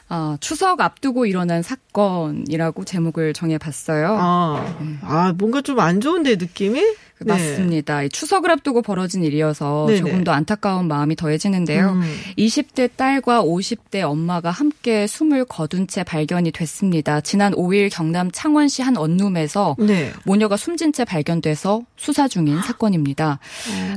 어, 0.09 0.35
추석 0.39 0.81
앞두고 0.81 1.25
일어난 1.25 1.61
사건이라고 1.61 2.83
제목을 2.85 3.33
정해봤어요. 3.33 4.17
아, 4.19 4.75
아 5.01 5.33
뭔가 5.37 5.61
좀 5.61 5.77
안 5.79 6.01
좋은데 6.01 6.35
느낌이? 6.35 6.81
네. 7.19 7.33
맞습니다. 7.33 8.03
이 8.03 8.09
추석을 8.09 8.51
앞두고 8.51 8.83
벌어진 8.83 9.23
일이어서 9.23 9.85
네네. 9.87 9.99
조금 9.99 10.23
더 10.23 10.31
안타까운 10.33 10.87
마음이 10.87 11.15
더해지는데요. 11.15 11.93
음. 11.93 12.01
20대 12.37 12.91
딸과 12.95 13.43
50대 13.43 14.01
엄마가 14.01 14.51
함께 14.51 15.07
숨을 15.07 15.45
거둔 15.45 15.87
채 15.87 16.03
발견이 16.03 16.51
됐습니다. 16.51 17.21
지난 17.21 17.53
5일 17.53 17.89
경남 17.91 18.29
창원시 18.31 18.83
한 18.83 18.95
원룸에서 18.95 19.77
네. 19.79 20.11
모녀가 20.25 20.57
숨진 20.57 20.93
채 20.93 21.05
발견돼서 21.05 21.81
수사 21.95 22.27
중인 22.27 22.61
사건입니다. 22.61 23.39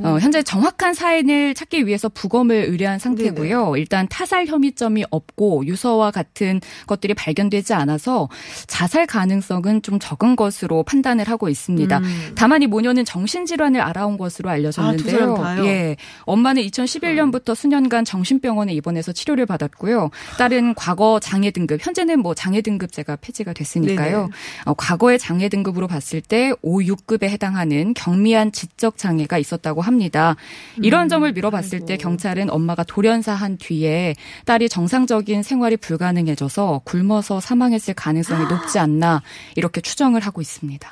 어, 0.03 0.19
현재 0.19 0.43
정확한 0.43 0.95
사인을 0.95 1.55
찾기 1.55 1.87
위해서 1.87 2.09
부검을 2.09 2.71
의뢰한 2.71 2.99
상태고요. 2.99 3.77
일단 3.77 4.09
타살 4.09 4.47
혐의점이 4.47 5.05
없고 5.11 5.67
유서 5.67 5.99
와 6.01 6.11
같은 6.11 6.61
것들이 6.87 7.15
발견되지 7.15 7.75
않아서 7.75 8.29
자살 8.67 9.07
가능성은 9.07 9.83
좀 9.83 9.99
적은 9.99 10.37
것으로 10.37 10.83
판단을 10.83 11.29
하고 11.29 11.49
있습니다. 11.49 11.99
음. 11.99 12.33
다만 12.35 12.63
이 12.63 12.67
모녀는 12.67 13.05
정신질환을 13.05 13.81
알아온 13.81 14.17
것으로 14.19 14.51
알려졌는데요. 14.51 15.37
아? 15.37 15.65
예. 15.65 15.97
엄마는 16.23 16.63
2011년부터 16.63 17.55
수년간 17.55 18.05
정신병원에 18.05 18.73
입원해서 18.73 19.13
치료를 19.13 19.47
받았고요. 19.47 20.11
딸은 20.39 20.75
과거 20.75 21.21
장애 21.21 21.51
등급, 21.51 21.85
현재는 21.85 22.21
뭐 22.21 22.35
장애 22.35 22.61
등급제가 22.61 23.17
폐지가 23.17 23.53
됐으니까요. 23.53 24.31
어, 24.65 24.75
과거의 24.75 25.19
장애 25.19 25.49
등급으로 25.49 25.87
봤을 25.87 26.21
때 26.21 26.53
5, 26.63 26.81
6급에 26.81 27.25
해당하는 27.25 27.95
경미한 27.95 28.53
지적 28.53 28.97
장애가 28.97 29.39
있었다고 29.39 29.83
합니다. 29.83 30.37
이런 30.83 31.09
점을 31.09 31.31
미뤄봤을 31.31 31.85
때 31.87 31.97
경찰은 31.97 32.51
엄마가 32.51 32.85
돌연사한 32.85 33.59
뒤에 33.59 34.15
딸이 34.47 34.69
정상적인 34.69 35.43
생활이 35.43 35.77
불 35.77 35.90
가능해져서 35.99 36.83
굶어서 36.85 37.41
사망했을 37.41 37.95
가능성이 37.95 38.47
높지 38.47 38.79
않나 38.79 39.23
이렇게 39.57 39.81
추정을 39.81 40.21
하고 40.21 40.41
있습니다. 40.41 40.91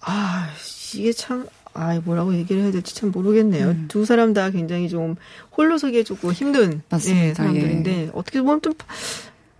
아, 0.00 0.48
이게 0.94 1.12
참, 1.12 1.46
아, 1.74 2.00
뭐라고 2.04 2.34
얘기를 2.34 2.62
해야 2.62 2.70
될지 2.70 2.94
참 2.94 3.10
모르겠네요. 3.10 3.68
음. 3.68 3.84
두 3.88 4.04
사람 4.04 4.32
다 4.32 4.50
굉장히 4.50 4.88
좀 4.88 5.16
홀로 5.56 5.78
서기에 5.78 6.04
조금 6.04 6.32
힘든 6.32 6.82
맞습니다. 6.88 7.26
예, 7.26 7.34
사람들인데 7.34 8.10
어떻게 8.14 8.40
보면 8.40 8.62
좀 8.62 8.72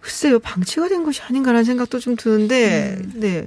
글쎄요 0.00 0.38
방치가 0.38 0.88
된 0.88 1.02
것이 1.04 1.20
아닌가라는 1.22 1.64
생각도 1.64 1.98
좀 1.98 2.14
드는데, 2.16 2.96
음. 3.00 3.12
네 3.16 3.46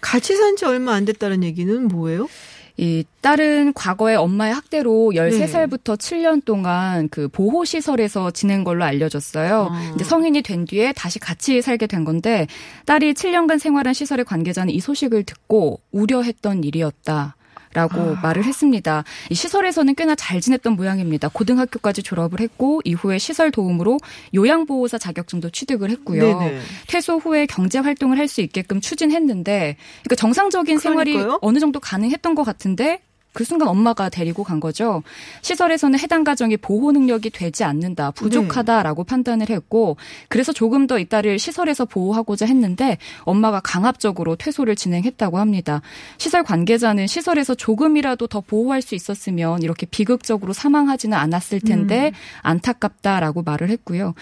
같이 0.00 0.36
산 0.36 0.56
지 0.56 0.66
얼마 0.66 0.92
안 0.92 1.04
됐다는 1.06 1.42
얘기는 1.42 1.88
뭐예요? 1.88 2.28
이 2.76 3.04
딸은 3.20 3.72
과거에 3.74 4.16
엄마의 4.16 4.52
학대로 4.52 5.12
네. 5.14 5.30
13살부터 5.30 5.96
7년 5.96 6.44
동안 6.44 7.08
그 7.08 7.28
보호 7.28 7.64
시설에서 7.64 8.32
지낸 8.32 8.64
걸로 8.64 8.84
알려졌어요. 8.84 9.68
아. 9.70 9.92
이제 9.94 10.04
성인이 10.04 10.42
된 10.42 10.64
뒤에 10.64 10.92
다시 10.92 11.20
같이 11.20 11.62
살게 11.62 11.86
된 11.86 12.04
건데 12.04 12.48
딸이 12.86 13.14
7년간 13.14 13.60
생활한 13.60 13.94
시설의 13.94 14.24
관계자는 14.24 14.74
이 14.74 14.80
소식을 14.80 15.22
듣고 15.22 15.80
우려했던 15.92 16.64
일이었다. 16.64 17.36
라고 17.74 18.16
아. 18.16 18.20
말을 18.22 18.44
했습니다. 18.44 19.04
이 19.30 19.34
시설에서는 19.34 19.94
꽤나 19.96 20.14
잘 20.14 20.40
지냈던 20.40 20.74
모양입니다. 20.74 21.28
고등학교까지 21.28 22.02
졸업을 22.02 22.40
했고 22.40 22.80
이후에 22.84 23.18
시설 23.18 23.50
도움으로 23.50 23.98
요양보호사 24.34 24.98
자격증도 24.98 25.50
취득을 25.50 25.90
했고요. 25.90 26.38
네네. 26.38 26.60
퇴소 26.88 27.18
후에 27.18 27.46
경제 27.46 27.78
활동을 27.78 28.18
할 28.18 28.24
수 28.24 28.40
있게끔 28.40 28.80
추진했는데 28.80 29.76
그러니까 30.02 30.16
정상적인 30.16 30.78
생활이 30.78 31.12
그러니까요. 31.12 31.38
어느 31.42 31.58
정도 31.58 31.78
가능했던 31.78 32.34
것 32.34 32.42
같은데 32.42 33.00
그 33.34 33.44
순간 33.44 33.68
엄마가 33.68 34.08
데리고 34.08 34.44
간 34.44 34.58
거죠. 34.60 35.02
시설에서는 35.42 35.98
해당 35.98 36.24
가정이 36.24 36.56
보호 36.56 36.92
능력이 36.92 37.28
되지 37.28 37.64
않는다, 37.64 38.12
부족하다라고 38.12 39.04
판단을 39.04 39.50
했고, 39.50 39.98
그래서 40.30 40.52
조금 40.52 40.86
더 40.86 40.94
이 40.94 41.04
딸을 41.06 41.38
시설에서 41.40 41.84
보호하고자 41.84 42.46
했는데 42.46 42.98
엄마가 43.24 43.60
강압적으로 43.60 44.36
퇴소를 44.36 44.76
진행했다고 44.76 45.38
합니다. 45.38 45.82
시설 46.18 46.44
관계자는 46.44 47.08
시설에서 47.08 47.56
조금이라도 47.56 48.28
더 48.28 48.40
보호할 48.40 48.80
수 48.80 48.94
있었으면 48.94 49.62
이렇게 49.62 49.86
비극적으로 49.86 50.52
사망하지는 50.52 51.18
않았을 51.18 51.60
텐데 51.60 52.12
안타깝다라고 52.42 53.42
말을 53.42 53.70
했고요. 53.70 54.14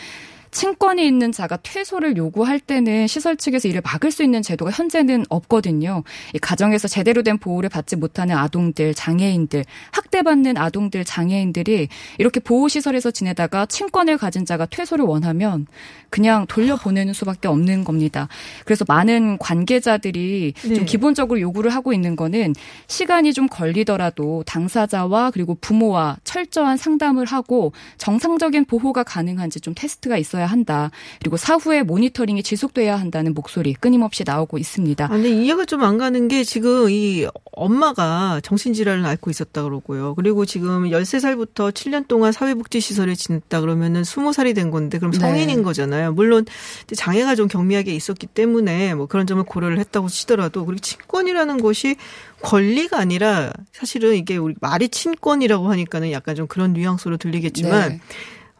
친권이 0.52 1.04
있는 1.04 1.32
자가 1.32 1.56
퇴소를 1.56 2.16
요구할 2.16 2.60
때는 2.60 3.06
시설 3.06 3.36
측에서 3.36 3.68
이를 3.68 3.80
막을 3.82 4.10
수 4.10 4.22
있는 4.22 4.42
제도가 4.42 4.70
현재는 4.70 5.24
없거든요. 5.30 6.04
이 6.34 6.38
가정에서 6.38 6.88
제대로 6.88 7.22
된 7.22 7.38
보호를 7.38 7.70
받지 7.70 7.96
못하는 7.96 8.36
아동들, 8.36 8.92
장애인들, 8.94 9.64
학대받는 9.92 10.58
아동들, 10.58 11.04
장애인들이 11.04 11.88
이렇게 12.18 12.38
보호시설에서 12.38 13.10
지내다가 13.10 13.64
친권을 13.64 14.18
가진 14.18 14.44
자가 14.44 14.66
퇴소를 14.66 15.06
원하면 15.06 15.66
그냥 16.10 16.46
돌려보내는 16.46 17.14
수밖에 17.14 17.48
없는 17.48 17.84
겁니다. 17.84 18.28
그래서 18.66 18.84
많은 18.86 19.38
관계자들이 19.38 20.52
네. 20.54 20.74
좀 20.74 20.84
기본적으로 20.84 21.40
요구를 21.40 21.70
하고 21.70 21.94
있는 21.94 22.14
거는 22.14 22.54
시간이 22.86 23.32
좀 23.32 23.48
걸리더라도 23.48 24.44
당사자와 24.46 25.30
그리고 25.30 25.56
부모와 25.58 26.18
철저한 26.24 26.76
상담을 26.76 27.24
하고 27.24 27.72
정상적인 27.96 28.66
보호가 28.66 29.02
가능한지 29.02 29.60
좀 29.60 29.72
테스트가 29.74 30.18
있어야 30.18 30.41
한다. 30.46 30.90
그리고 31.20 31.36
사후에 31.36 31.82
모니터링이 31.82 32.42
지속돼야 32.42 32.96
한다는 32.96 33.34
목소리 33.34 33.74
끊임없이 33.74 34.24
나오고 34.26 34.56
있습니다. 34.58 35.04
아, 35.04 35.08
근데 35.08 35.28
이해가 35.28 35.66
좀 35.66 35.82
안 35.82 35.98
가는 35.98 36.28
게 36.28 36.44
지금 36.44 36.88
이 36.90 37.26
엄마가 37.52 38.40
정신질환을 38.42 39.04
앓고 39.04 39.30
있었다 39.30 39.62
그러고요. 39.64 40.14
그리고 40.14 40.46
지금 40.46 40.84
13살부터 40.84 41.72
7년 41.72 42.06
동안 42.08 42.32
사회복지시설에 42.32 43.14
지냈다 43.14 43.60
그러면은 43.60 44.02
20살이 44.02 44.54
된 44.54 44.70
건데 44.70 44.98
그럼 44.98 45.12
네. 45.12 45.18
성인인 45.18 45.62
거잖아요. 45.62 46.12
물론 46.12 46.46
장애가 46.94 47.34
좀 47.34 47.48
경미하게 47.48 47.94
있었기 47.94 48.28
때문에 48.28 48.94
뭐 48.94 49.06
그런 49.06 49.26
점을 49.26 49.42
고려를 49.42 49.78
했다고 49.80 50.08
치더라도 50.08 50.64
그리고 50.64 50.80
친권이라는 50.80 51.60
것이 51.60 51.96
권리가 52.42 52.98
아니라 52.98 53.52
사실은 53.72 54.14
이게 54.14 54.36
우리 54.36 54.54
말이 54.60 54.88
친권이라고 54.88 55.68
하니까는 55.70 56.12
약간 56.12 56.34
좀 56.34 56.46
그런 56.46 56.72
뉘앙스로 56.72 57.16
들리겠지만 57.16 57.88
네. 57.88 58.00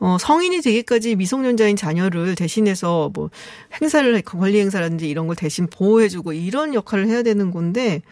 어, 0.03 0.19
성인이 0.19 0.63
되기까지 0.63 1.15
미성년자인 1.15 1.77
자녀를 1.77 2.35
대신해서 2.35 3.13
뭐 3.15 3.31
행사를, 3.81 4.21
권리 4.23 4.59
행사라든지 4.59 5.09
이런 5.09 5.29
걸 5.29 5.37
대신 5.37 5.69
보호해주고 5.69 6.33
이런 6.33 6.75
역할을 6.75 7.07
해야 7.07 7.23
되는 7.23 7.53
건데 7.53 8.03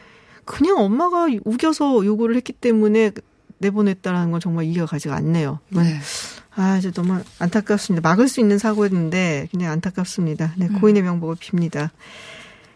그냥 0.44 0.78
엄마가 0.78 1.26
우겨서 1.44 2.06
요구를 2.06 2.36
했기 2.36 2.52
때문에 2.52 3.10
내보냈다라는 3.58 4.30
건 4.30 4.40
정말 4.40 4.66
이해가 4.66 4.86
가지가 4.86 5.16
않네요. 5.16 5.58
네. 5.70 5.98
아, 6.54 6.78
이제 6.78 6.92
너무 6.92 7.18
안타깝습니다. 7.40 8.08
막을 8.08 8.28
수 8.28 8.38
있는 8.38 8.58
사고였는데 8.58 9.48
그냥 9.50 9.72
안타깝습니다. 9.72 10.54
네, 10.58 10.68
고인의 10.68 11.02
명복을 11.02 11.34
빕니다. 11.36 11.90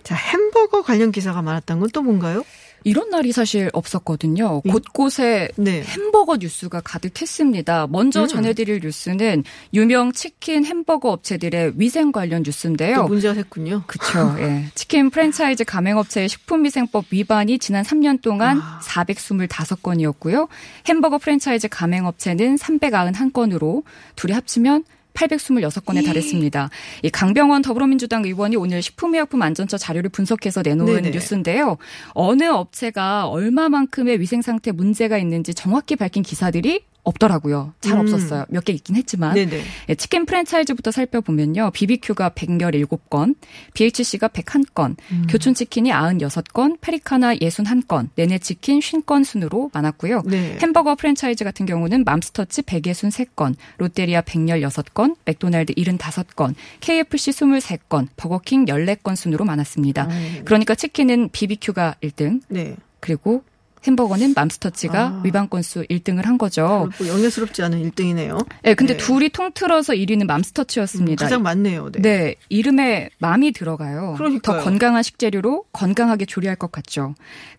자, 0.03 0.17
햄버거 0.17 0.83
관련 0.83 1.13
기사가 1.13 1.41
많았던 1.41 1.79
건 1.79 1.89
또 1.93 2.03
뭔가요? 2.03 2.45
이런 2.85 3.09
날이 3.11 3.33
사실 3.33 3.71
없었거든요. 3.73 4.61
이- 4.65 4.69
곳곳에 4.71 5.49
네. 5.57 5.83
햄버거 5.83 6.37
뉴스가 6.37 6.81
가득했습니다. 6.83 7.87
먼저 7.91 8.23
음. 8.23 8.29
전해드릴 8.29 8.81
뉴스는 8.83 9.43
유명 9.73 10.13
치킨 10.13 10.65
햄버거 10.65 11.11
업체들의 11.11 11.73
위생 11.77 12.13
관련 12.13 12.43
또 12.43 12.51
뉴스인데요. 12.51 13.05
문제가 13.05 13.35
됐군요. 13.35 13.83
그렇죠. 13.87 14.37
예. 14.39 14.67
치킨 14.75 15.09
프랜차이즈 15.11 15.65
가맹업체의 15.65 16.29
식품위생법 16.29 17.07
위반이 17.11 17.59
지난 17.59 17.83
3년 17.85 18.21
동안 18.21 18.61
아. 18.63 18.81
425건이었고요. 18.83 20.49
햄버거 20.87 21.19
프랜차이즈 21.19 21.69
가맹업체는 21.69 22.57
391건으로 22.57 23.83
둘이 24.17 24.33
합치면 24.35 24.85
826건에 25.15 26.05
달했습니다. 26.05 26.71
이 27.03 27.11
강병원 27.11 27.63
더불어민주당 27.63 28.25
의원이 28.25 28.57
오늘 28.57 28.83
식품의약품안전처 28.83 29.79
자료를 29.79 30.11
분석해서 30.11 30.63
내놓은 30.63 31.03
네네. 31.03 31.11
뉴스인데요. 31.11 31.79
어느 32.11 32.45
업체가 32.45 33.29
얼마만큼의 33.29 34.21
위생 34.21 34.43
상태 34.43 34.73
문제가 34.73 35.19
있는지 35.19 35.55
정확히 35.55 35.97
밝힌 35.97 36.23
기사들이 36.23 36.85
없더라고요. 37.05 37.75
잘 37.81 37.95
음. 37.95 38.01
없었어요. 38.01 38.47
몇 38.49 38.65
개 38.65 38.73
있긴 38.73 38.97
했지만. 38.97 39.35
네네. 39.35 39.63
예, 39.91 39.95
치킨 39.95 40.25
프랜차이즈부터 40.25 40.91
살펴보면요. 40.91 41.71
BBQ가 41.75 42.31
117건, 42.31 43.37
BHC가 43.75 44.29
101건, 44.29 44.97
음. 45.13 45.27
교촌치킨이 45.29 45.91
96건, 45.91 46.81
페리카나 46.81 47.37
61건, 47.37 48.09
네네치킨 48.17 48.81
50건 48.81 49.25
순으로 49.25 49.71
많았고요. 49.75 50.23
네. 50.25 50.59
햄버거 50.63 50.95
프랜차이즈 50.95 51.45
같은 51.45 51.67
경우는 51.67 52.05
맘스터치 52.05 52.63
163건, 52.63 53.55
롯데리아 53.77 54.23
116건, 54.23 55.17
맥도날드 55.27 55.75
75건, 55.75 56.55
KFC 56.81 57.31
23건, 57.33 58.09
버거킹 58.17 58.65
14건 58.65 59.15
순으로 59.17 59.45
많았습니다. 59.45 60.09
그러니까 60.45 60.75
치킨은 60.75 61.29
BBQ가 61.33 61.97
1등, 62.03 62.41
네. 62.49 62.77
그리고 63.01 63.43
햄버거는 63.87 64.33
맘스터치가 64.35 65.01
아. 65.01 65.21
위반 65.25 65.49
건수 65.49 65.85
1등을 65.91 66.25
한 66.25 66.39
거죠. 66.39 66.89
뭐 66.99 67.09
영예스럽지 67.09 67.63
않은 67.63 67.91
1등이네요. 67.91 68.47
네, 68.63 68.75
근데 68.75 68.97
네. 68.97 68.99
둘이 68.99 69.29
통틀어서 69.29 69.93
1위는 69.95 70.27
맘스터치였습니다. 70.27 71.25
가장 71.25 71.43
많네요. 71.43 71.91
네. 71.93 72.03
네, 72.03 72.35
이름에 72.49 73.11
맘이 73.19 73.53
들어가요. 73.53 74.15
그러니까요. 74.17 74.59
더 74.59 74.65
건강한 74.65 75.03
식재료로 75.03 75.65
건강하게 75.73 76.25
조리할 76.25 76.57
것 76.57 76.73
같죠. 76.73 77.15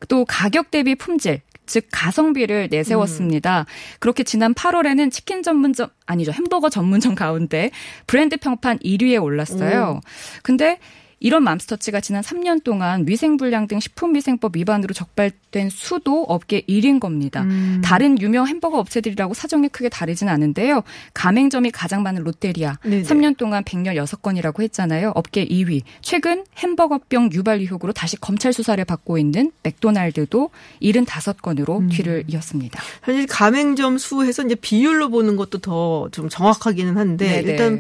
또 0.08 0.26
가격 0.26 0.72
대비 0.72 0.96
품질, 0.96 1.42
즉 1.66 1.86
가성비를 1.92 2.70
내세웠습니다. 2.72 3.62
음. 3.62 3.66
그렇게 4.00 4.24
지난 4.24 4.54
8월에는 4.54 5.12
치킨 5.12 5.44
전문점 5.44 5.90
아니죠 6.06 6.32
햄버거 6.32 6.70
전문점 6.70 7.16
가운데 7.16 7.72
브랜드 8.08 8.38
평판 8.38 8.80
1위에 8.80 9.22
올랐어요. 9.22 10.02
근데 10.44 10.80
이런 11.26 11.44
맘스터치가 11.44 12.02
지난 12.02 12.22
3년 12.22 12.64
동안 12.64 13.06
위생불량 13.08 13.68
등 13.68 13.80
식품위생법 13.80 14.56
위반으로 14.56 14.94
적발된 14.94 15.70
수도 15.72 16.24
업계 16.24 16.62
1인 16.62 17.00
겁니다. 17.00 17.42
음. 17.42 17.82
다른 17.84 18.20
유명 18.22 18.48
햄버거 18.48 18.78
업체들이라고 18.80 19.34
사정이 19.34 19.70
크게 19.70 19.90
다르진 19.90 20.30
않은데요. 20.30 20.84
가맹점이 21.14 21.72
가장 21.72 22.04
많은 22.04 22.24
롯데리아 22.24 22.78
네네. 22.84 23.04
3년 23.04 23.38
동안 23.38 23.64
116건이라고 23.64 24.62
했잖아요. 24.62 25.14
업계 25.16 25.46
2위. 25.48 25.82
최근 26.02 26.46
햄버거병 26.60 27.32
유발 27.34 27.60
의혹으로 27.60 27.92
다시 27.92 28.18
검찰 28.18 28.54
수사를 28.54 28.84
받고 28.86 29.18
있는 29.18 29.52
맥도날드도 29.64 30.52
75건으로 30.82 31.80
음. 31.80 31.90
뒤를 31.90 32.24
이었습니다. 32.28 32.82
사실 33.04 33.26
가맹점 33.26 33.98
수해서 33.98 34.44
이제 34.44 34.56
비율로 34.56 35.10
보는 35.10 35.36
것도 35.36 35.58
더 35.60 36.06
좀 36.12 36.30
정확하기는 36.30 36.98
한데 36.98 37.42
네네. 37.42 37.52
일단 37.52 37.80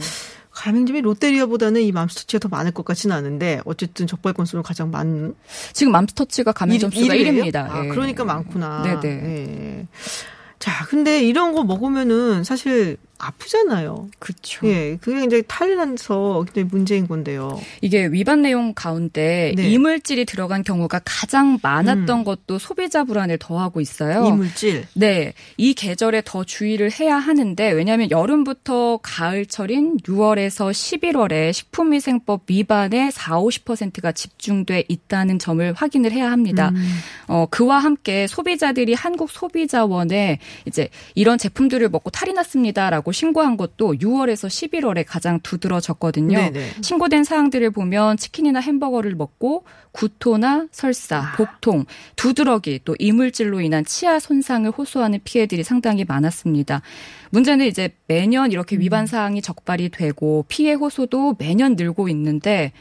가맹점이 0.55 1.01
롯데리아보다는 1.01 1.81
이 1.81 1.91
맘스터치가 1.91 2.39
더 2.39 2.47
많을 2.49 2.71
것 2.71 2.85
같지는 2.85 3.15
않은데 3.15 3.59
어쨌든 3.65 4.07
적발 4.07 4.33
건수는 4.33 4.63
가장 4.63 4.89
많은 4.89 5.35
지금 5.73 5.91
맘스터치가 5.91 6.51
가맹점 6.53 6.91
일- 6.93 7.01
수가 7.03 7.13
일위예요? 7.15 7.43
1위입니다. 7.45 7.55
아, 7.69 7.83
그러니까 7.83 8.23
많구나. 8.25 8.81
네네. 9.01 9.07
예. 9.09 9.87
자, 10.59 10.85
근데 10.87 11.21
이런 11.23 11.53
거 11.53 11.63
먹으면은 11.63 12.43
사실 12.43 12.97
아프잖아요. 13.17 14.09
그렇죠. 14.19 14.67
예, 14.67 14.97
그게 15.01 15.23
이제 15.23 15.41
탈이나서 15.41 16.45
굉장히 16.47 16.67
문제인 16.71 17.07
건데요. 17.07 17.59
이게 17.81 18.05
위반 18.07 18.41
내용 18.41 18.73
가운데 18.73 19.53
네. 19.55 19.69
이물질이 19.69 20.25
들어간 20.25 20.63
경우가 20.63 21.01
가장 21.05 21.59
많았던 21.61 22.23
것도 22.23 22.59
소비자 22.59 23.03
불안을 23.03 23.37
더하고 23.37 23.81
있어요. 23.81 24.25
이물질. 24.25 24.87
네. 24.93 25.33
이 25.57 25.73
계절에 25.73 26.21
더 26.25 26.43
주의를 26.43 26.91
해야 26.99 27.17
하는데 27.17 27.71
왜냐하면 27.71 28.11
여름부터 28.11 28.99
가을철인 29.01 29.97
6월에서 29.97 30.71
11월에 30.71 31.53
식품위생법 31.53 32.43
위반에 32.49 33.11
4, 33.11 33.39
50%가 33.39 34.11
집중돼 34.11 34.83
있다는 34.87 35.39
점을 35.39 35.73
확인을 35.73 36.11
해야 36.11 36.31
합니다. 36.31 36.71
어, 37.27 37.45
그와 37.49 37.79
함께 37.79 38.27
소비자들이 38.27 38.93
한국 38.93 39.31
소비자원에 39.31 40.39
이제 40.65 40.89
이런 41.15 41.37
제품들을 41.37 41.89
먹고 41.89 42.09
탈이 42.09 42.33
났습니다라고 42.33 43.04
신고한 43.11 43.57
것도 43.57 43.95
6월에서 43.95 44.47
11월에 44.47 45.03
가장 45.07 45.39
두드러졌거든요. 45.41 46.37
네네. 46.37 46.69
신고된 46.81 47.23
사항들을 47.23 47.71
보면 47.71 48.17
치킨이나 48.17 48.59
햄버거를 48.59 49.15
먹고 49.15 49.63
구토나 49.91 50.67
설사, 50.71 51.33
복통, 51.37 51.85
두드러기 52.15 52.81
또 52.83 52.95
이물질로 52.99 53.61
인한 53.61 53.85
치아 53.85 54.19
손상을 54.19 54.69
호소하는 54.71 55.19
피해들이 55.23 55.63
상당히 55.63 56.03
많았습니다. 56.03 56.81
문제는 57.29 57.65
이제 57.65 57.89
매년 58.07 58.51
이렇게 58.51 58.77
위반 58.77 59.05
사항이 59.07 59.41
적발이 59.41 59.89
되고 59.89 60.45
피해 60.47 60.73
호소도 60.73 61.35
매년 61.39 61.75
늘고 61.75 62.09
있는데 62.09 62.71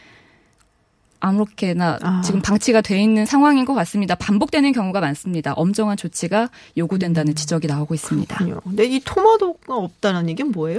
아무렇게나 1.24 1.98
아. 2.02 2.22
지금 2.24 2.42
방치가 2.42 2.80
돼 2.80 3.00
있는 3.02 3.26
상황인 3.26 3.64
것 3.64 3.74
같습니다. 3.74 4.14
반복되는 4.14 4.72
경우가 4.72 5.00
많습니다. 5.00 5.52
엄정한 5.54 5.96
조치가 5.96 6.50
요구된다는 6.76 7.34
지적이 7.34 7.66
나오고 7.66 7.94
있습니다. 7.94 8.36
그렇군요. 8.36 8.60
근데 8.62 8.84
이 8.84 9.00
토마토가 9.00 9.76
없다는 9.76 10.28
얘기는 10.28 10.50
뭐예요? 10.52 10.78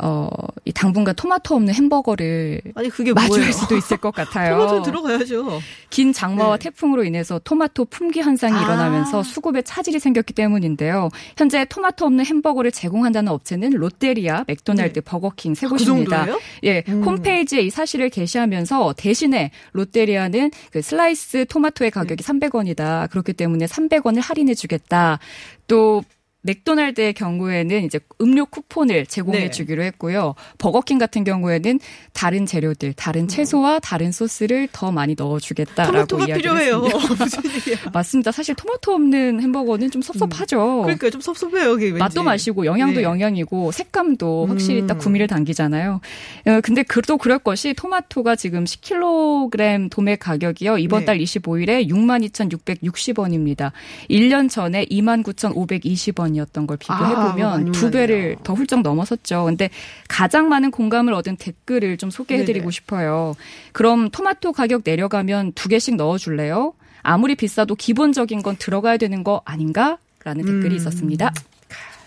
어, 0.00 0.28
이 0.64 0.72
당분간 0.72 1.14
토마토 1.14 1.56
없는 1.56 1.74
햄버거를 1.74 2.60
아니 2.74 2.88
그게 2.88 3.12
마주할 3.12 3.40
뭐예요? 3.40 3.52
수도 3.52 3.76
있을 3.76 3.96
것 3.96 4.12
같아요. 4.12 4.58
토마토 4.58 4.82
들어가야죠. 4.82 5.60
긴 5.90 6.12
장마와 6.12 6.56
네. 6.58 6.70
태풍으로 6.70 7.04
인해서 7.04 7.40
토마토 7.42 7.86
품귀 7.86 8.20
현상이 8.20 8.54
아. 8.54 8.62
일어나면서 8.62 9.22
수급에 9.24 9.62
차질이 9.62 9.98
생겼기 9.98 10.34
때문인데요. 10.34 11.08
현재 11.36 11.64
토마토 11.64 12.06
없는 12.06 12.26
햄버거를 12.26 12.70
제공한다는 12.70 13.32
업체는 13.32 13.70
롯데리아, 13.70 14.44
맥도날드, 14.46 15.00
버거킹 15.00 15.54
세 15.54 15.76
곳입니다. 15.76 16.16
정도예요? 16.18 16.40
예, 16.64 16.84
음. 16.88 17.02
홈페이지에 17.02 17.60
이 17.62 17.70
사실을 17.70 18.08
게시하면서 18.10 18.94
대신에 18.96 19.50
롯데리아는 19.72 20.50
그 20.70 20.80
슬라이스 20.80 21.46
토마토의 21.46 21.90
가격이 21.90 22.22
300원이다. 22.22 23.10
그렇기 23.10 23.32
때문에 23.32 23.66
300원을 23.66 24.20
할인해 24.22 24.54
주겠다. 24.54 25.18
또 25.66 26.02
맥도날드의 26.48 27.12
경우에는 27.12 27.84
이제 27.84 28.00
음료 28.22 28.46
쿠폰을 28.46 29.04
제공해 29.06 29.40
네. 29.40 29.50
주기로 29.50 29.82
했고요. 29.82 30.34
버거킹 30.56 30.98
같은 30.98 31.22
경우에는 31.24 31.78
다른 32.14 32.46
재료들, 32.46 32.94
다른 32.94 33.28
채소와 33.28 33.80
다른 33.80 34.12
소스를 34.12 34.68
더 34.72 34.90
많이 34.90 35.14
넣어 35.16 35.38
주겠다라고 35.38 36.06
토마토가 36.06 36.26
이야기를 36.26 36.50
필요해요. 36.50 36.84
했습니다. 36.86 37.14
무슨 37.24 37.42
일이야? 37.50 37.76
맞습니다. 37.92 38.32
사실 38.32 38.54
토마토 38.54 38.92
없는 38.92 39.42
햄버거는 39.42 39.90
좀 39.90 40.00
섭섭하죠. 40.00 40.82
그러니까 40.82 41.10
좀 41.10 41.20
섭섭해요. 41.20 41.74
이게 41.74 41.86
왠지. 41.86 41.96
어. 41.96 41.98
맛도 41.98 42.22
맛이고 42.22 42.64
영양도 42.64 43.00
네. 43.00 43.02
영양이고 43.02 43.72
색감도 43.72 44.46
확실히 44.46 44.82
음. 44.82 44.86
딱 44.86 44.98
구미를 44.98 45.26
당기잖아요. 45.26 46.00
어, 46.46 46.60
근데 46.62 46.82
그- 46.82 47.02
또 47.08 47.16
그럴 47.16 47.38
것이 47.38 47.72
토마토가 47.74 48.36
지금 48.36 48.64
10kg 48.64 49.90
도매 49.90 50.16
가격이요. 50.16 50.78
이번 50.78 51.00
네. 51.00 51.06
달 51.06 51.18
25일에 51.18 51.88
62,660원입니다. 51.88 53.72
1년 54.10 54.50
전에 54.50 54.84
29,520원이었 54.86 56.37
던 56.52 56.66
걸 56.66 56.76
비교해 56.76 57.14
아, 57.14 57.30
보면 57.32 57.50
많이 57.50 57.72
두 57.72 57.90
배를. 57.90 58.36
더 58.44 58.54
훌쩍 58.54 58.82
넘어섰죠. 58.82 59.44
근데 59.44 59.70
가장 60.08 60.48
많은 60.48 60.70
공감을 60.70 61.12
얻은 61.14 61.36
댓글을 61.36 61.96
좀 61.96 62.10
소개해 62.10 62.44
드리고 62.44 62.64
네네. 62.64 62.70
싶어요. 62.72 63.34
그럼 63.72 64.10
토마토 64.10 64.52
가격 64.52 64.82
내려가면 64.84 65.52
두 65.52 65.68
개씩 65.68 65.96
넣어 65.96 66.18
줄래요? 66.18 66.74
아무리 67.02 67.34
비싸도 67.36 67.74
기본적인 67.74 68.42
건 68.42 68.56
들어가야 68.58 68.96
되는 68.98 69.24
거 69.24 69.40
아닌가? 69.44 69.98
라는 70.24 70.44
댓글이 70.44 70.74
음. 70.74 70.76
있었습니다. 70.76 71.32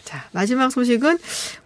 자, 0.04 0.26
마지막 0.34 0.70
소식은 0.72 1.18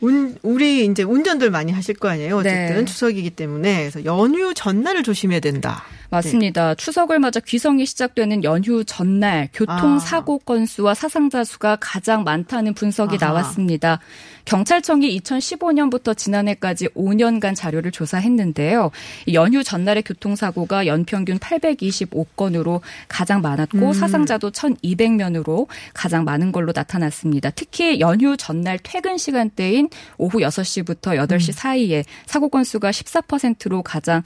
운, 0.02 0.38
우리 0.44 0.86
이제 0.86 1.02
운전들 1.02 1.50
많이 1.50 1.72
하실 1.72 1.96
거 1.96 2.08
아니에요. 2.10 2.38
어쨌든 2.38 2.76
네. 2.76 2.86
추석이기 2.86 3.32
때문에 3.32 3.80
그래서 3.80 4.06
연휴 4.06 4.54
전날을 4.54 5.02
조심해야 5.04 5.40
된다. 5.40 5.84
맞습니다. 6.10 6.76
추석을 6.76 7.20
맞아 7.20 7.40
귀성이 7.40 7.86
시작되는 7.86 8.44
연휴 8.44 8.84
전날 8.84 9.50
교통사고 9.54 10.40
건수와 10.40 10.94
사상자 10.94 11.44
수가 11.44 11.78
가장 11.80 12.24
많다는 12.24 12.74
분석이 12.74 13.18
아하. 13.22 13.34
나왔습니다. 13.34 14.00
경찰청이 14.46 15.20
2015년부터 15.20 16.16
지난해까지 16.16 16.90
5년간 16.90 17.56
자료를 17.56 17.92
조사했는데요. 17.92 18.92
이 19.26 19.34
연휴 19.34 19.64
전날의 19.64 20.04
교통사고가 20.04 20.86
연평균 20.86 21.40
825건으로 21.40 22.82
가장 23.08 23.42
많았고 23.42 23.78
음. 23.88 23.94
사상자도 23.94 24.52
1,200명으로 24.52 25.68
가장 25.94 26.24
많은 26.24 26.52
걸로 26.52 26.72
나타났습니다. 26.76 27.50
특히 27.52 28.00
연휴 28.00 28.38
전날 28.38 28.80
퇴근 28.82 29.18
시간대인 29.18 29.90
오후 30.18 30.40
6시부터 30.40 31.18
8시 31.28 31.50
음. 31.50 31.54
사이에 31.54 32.04
사고 32.28 32.50
건수가 32.50 32.92
14%로 32.92 33.82
가장 33.82 34.22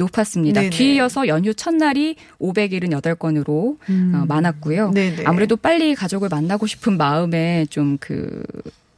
높았습니다. 0.00 0.60
네네. 0.60 0.70
뒤이어서 0.70 1.28
연휴 1.28 1.54
첫날이 1.54 2.16
578건으로 2.40 3.76
음. 3.88 4.12
어, 4.14 4.24
많았고요. 4.26 4.90
네네. 4.92 5.24
아무래도 5.24 5.56
빨리 5.56 5.94
가족을 5.94 6.28
만나고 6.30 6.66
싶은 6.66 6.96
마음에 6.96 7.66
좀그 7.70 8.42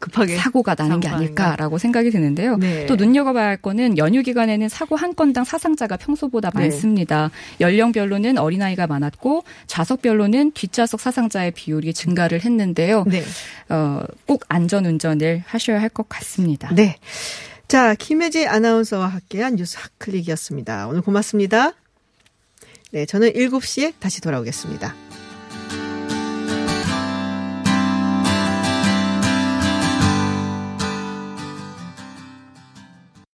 급하게 0.03 0.35
사고가 0.37 0.75
나는 0.77 0.99
게 0.99 1.07
아닐까라고 1.07 1.79
생각이 1.79 2.11
드는데요. 2.11 2.57
네. 2.57 2.87
또 2.87 2.97
눈여겨봐야 2.97 3.47
할 3.47 3.57
거는 3.57 3.99
연휴 3.99 4.23
기간에는 4.25 4.69
사고 4.69 4.97
한 4.97 5.15
건당 5.15 5.45
사상자가 5.45 5.97
평소보다 5.97 6.51
네. 6.51 6.63
많습니다. 6.63 7.31
연령별로는 7.61 8.37
어린아이가 8.37 8.89
많았고 8.89 9.45
좌석별로는 9.69 10.53
뒷좌석 10.53 11.01
사상자의 11.01 11.53
비율이 11.53 11.95
증가를 11.95 12.45
했는데요. 12.45 13.05
네. 13.07 13.23
어, 13.69 14.01
꼭 14.27 14.43
안전운전을 14.49 15.45
하셔야 15.47 15.81
할 15.81 15.93
것 15.93 16.09
같습니다. 16.09 16.75
네. 16.75 16.97
자, 17.73 17.95
김혜지 17.95 18.47
아나운서와 18.47 19.07
함께한 19.07 19.57
뉴스 19.57 19.79
핫클릭이었습니다. 19.81 20.89
오늘 20.89 21.01
고맙습니다. 21.01 21.73
네, 22.91 23.07
저는 23.07 23.33
7시에 23.33 23.95
다시 23.99 24.21
돌아오겠습니다. 24.21 24.95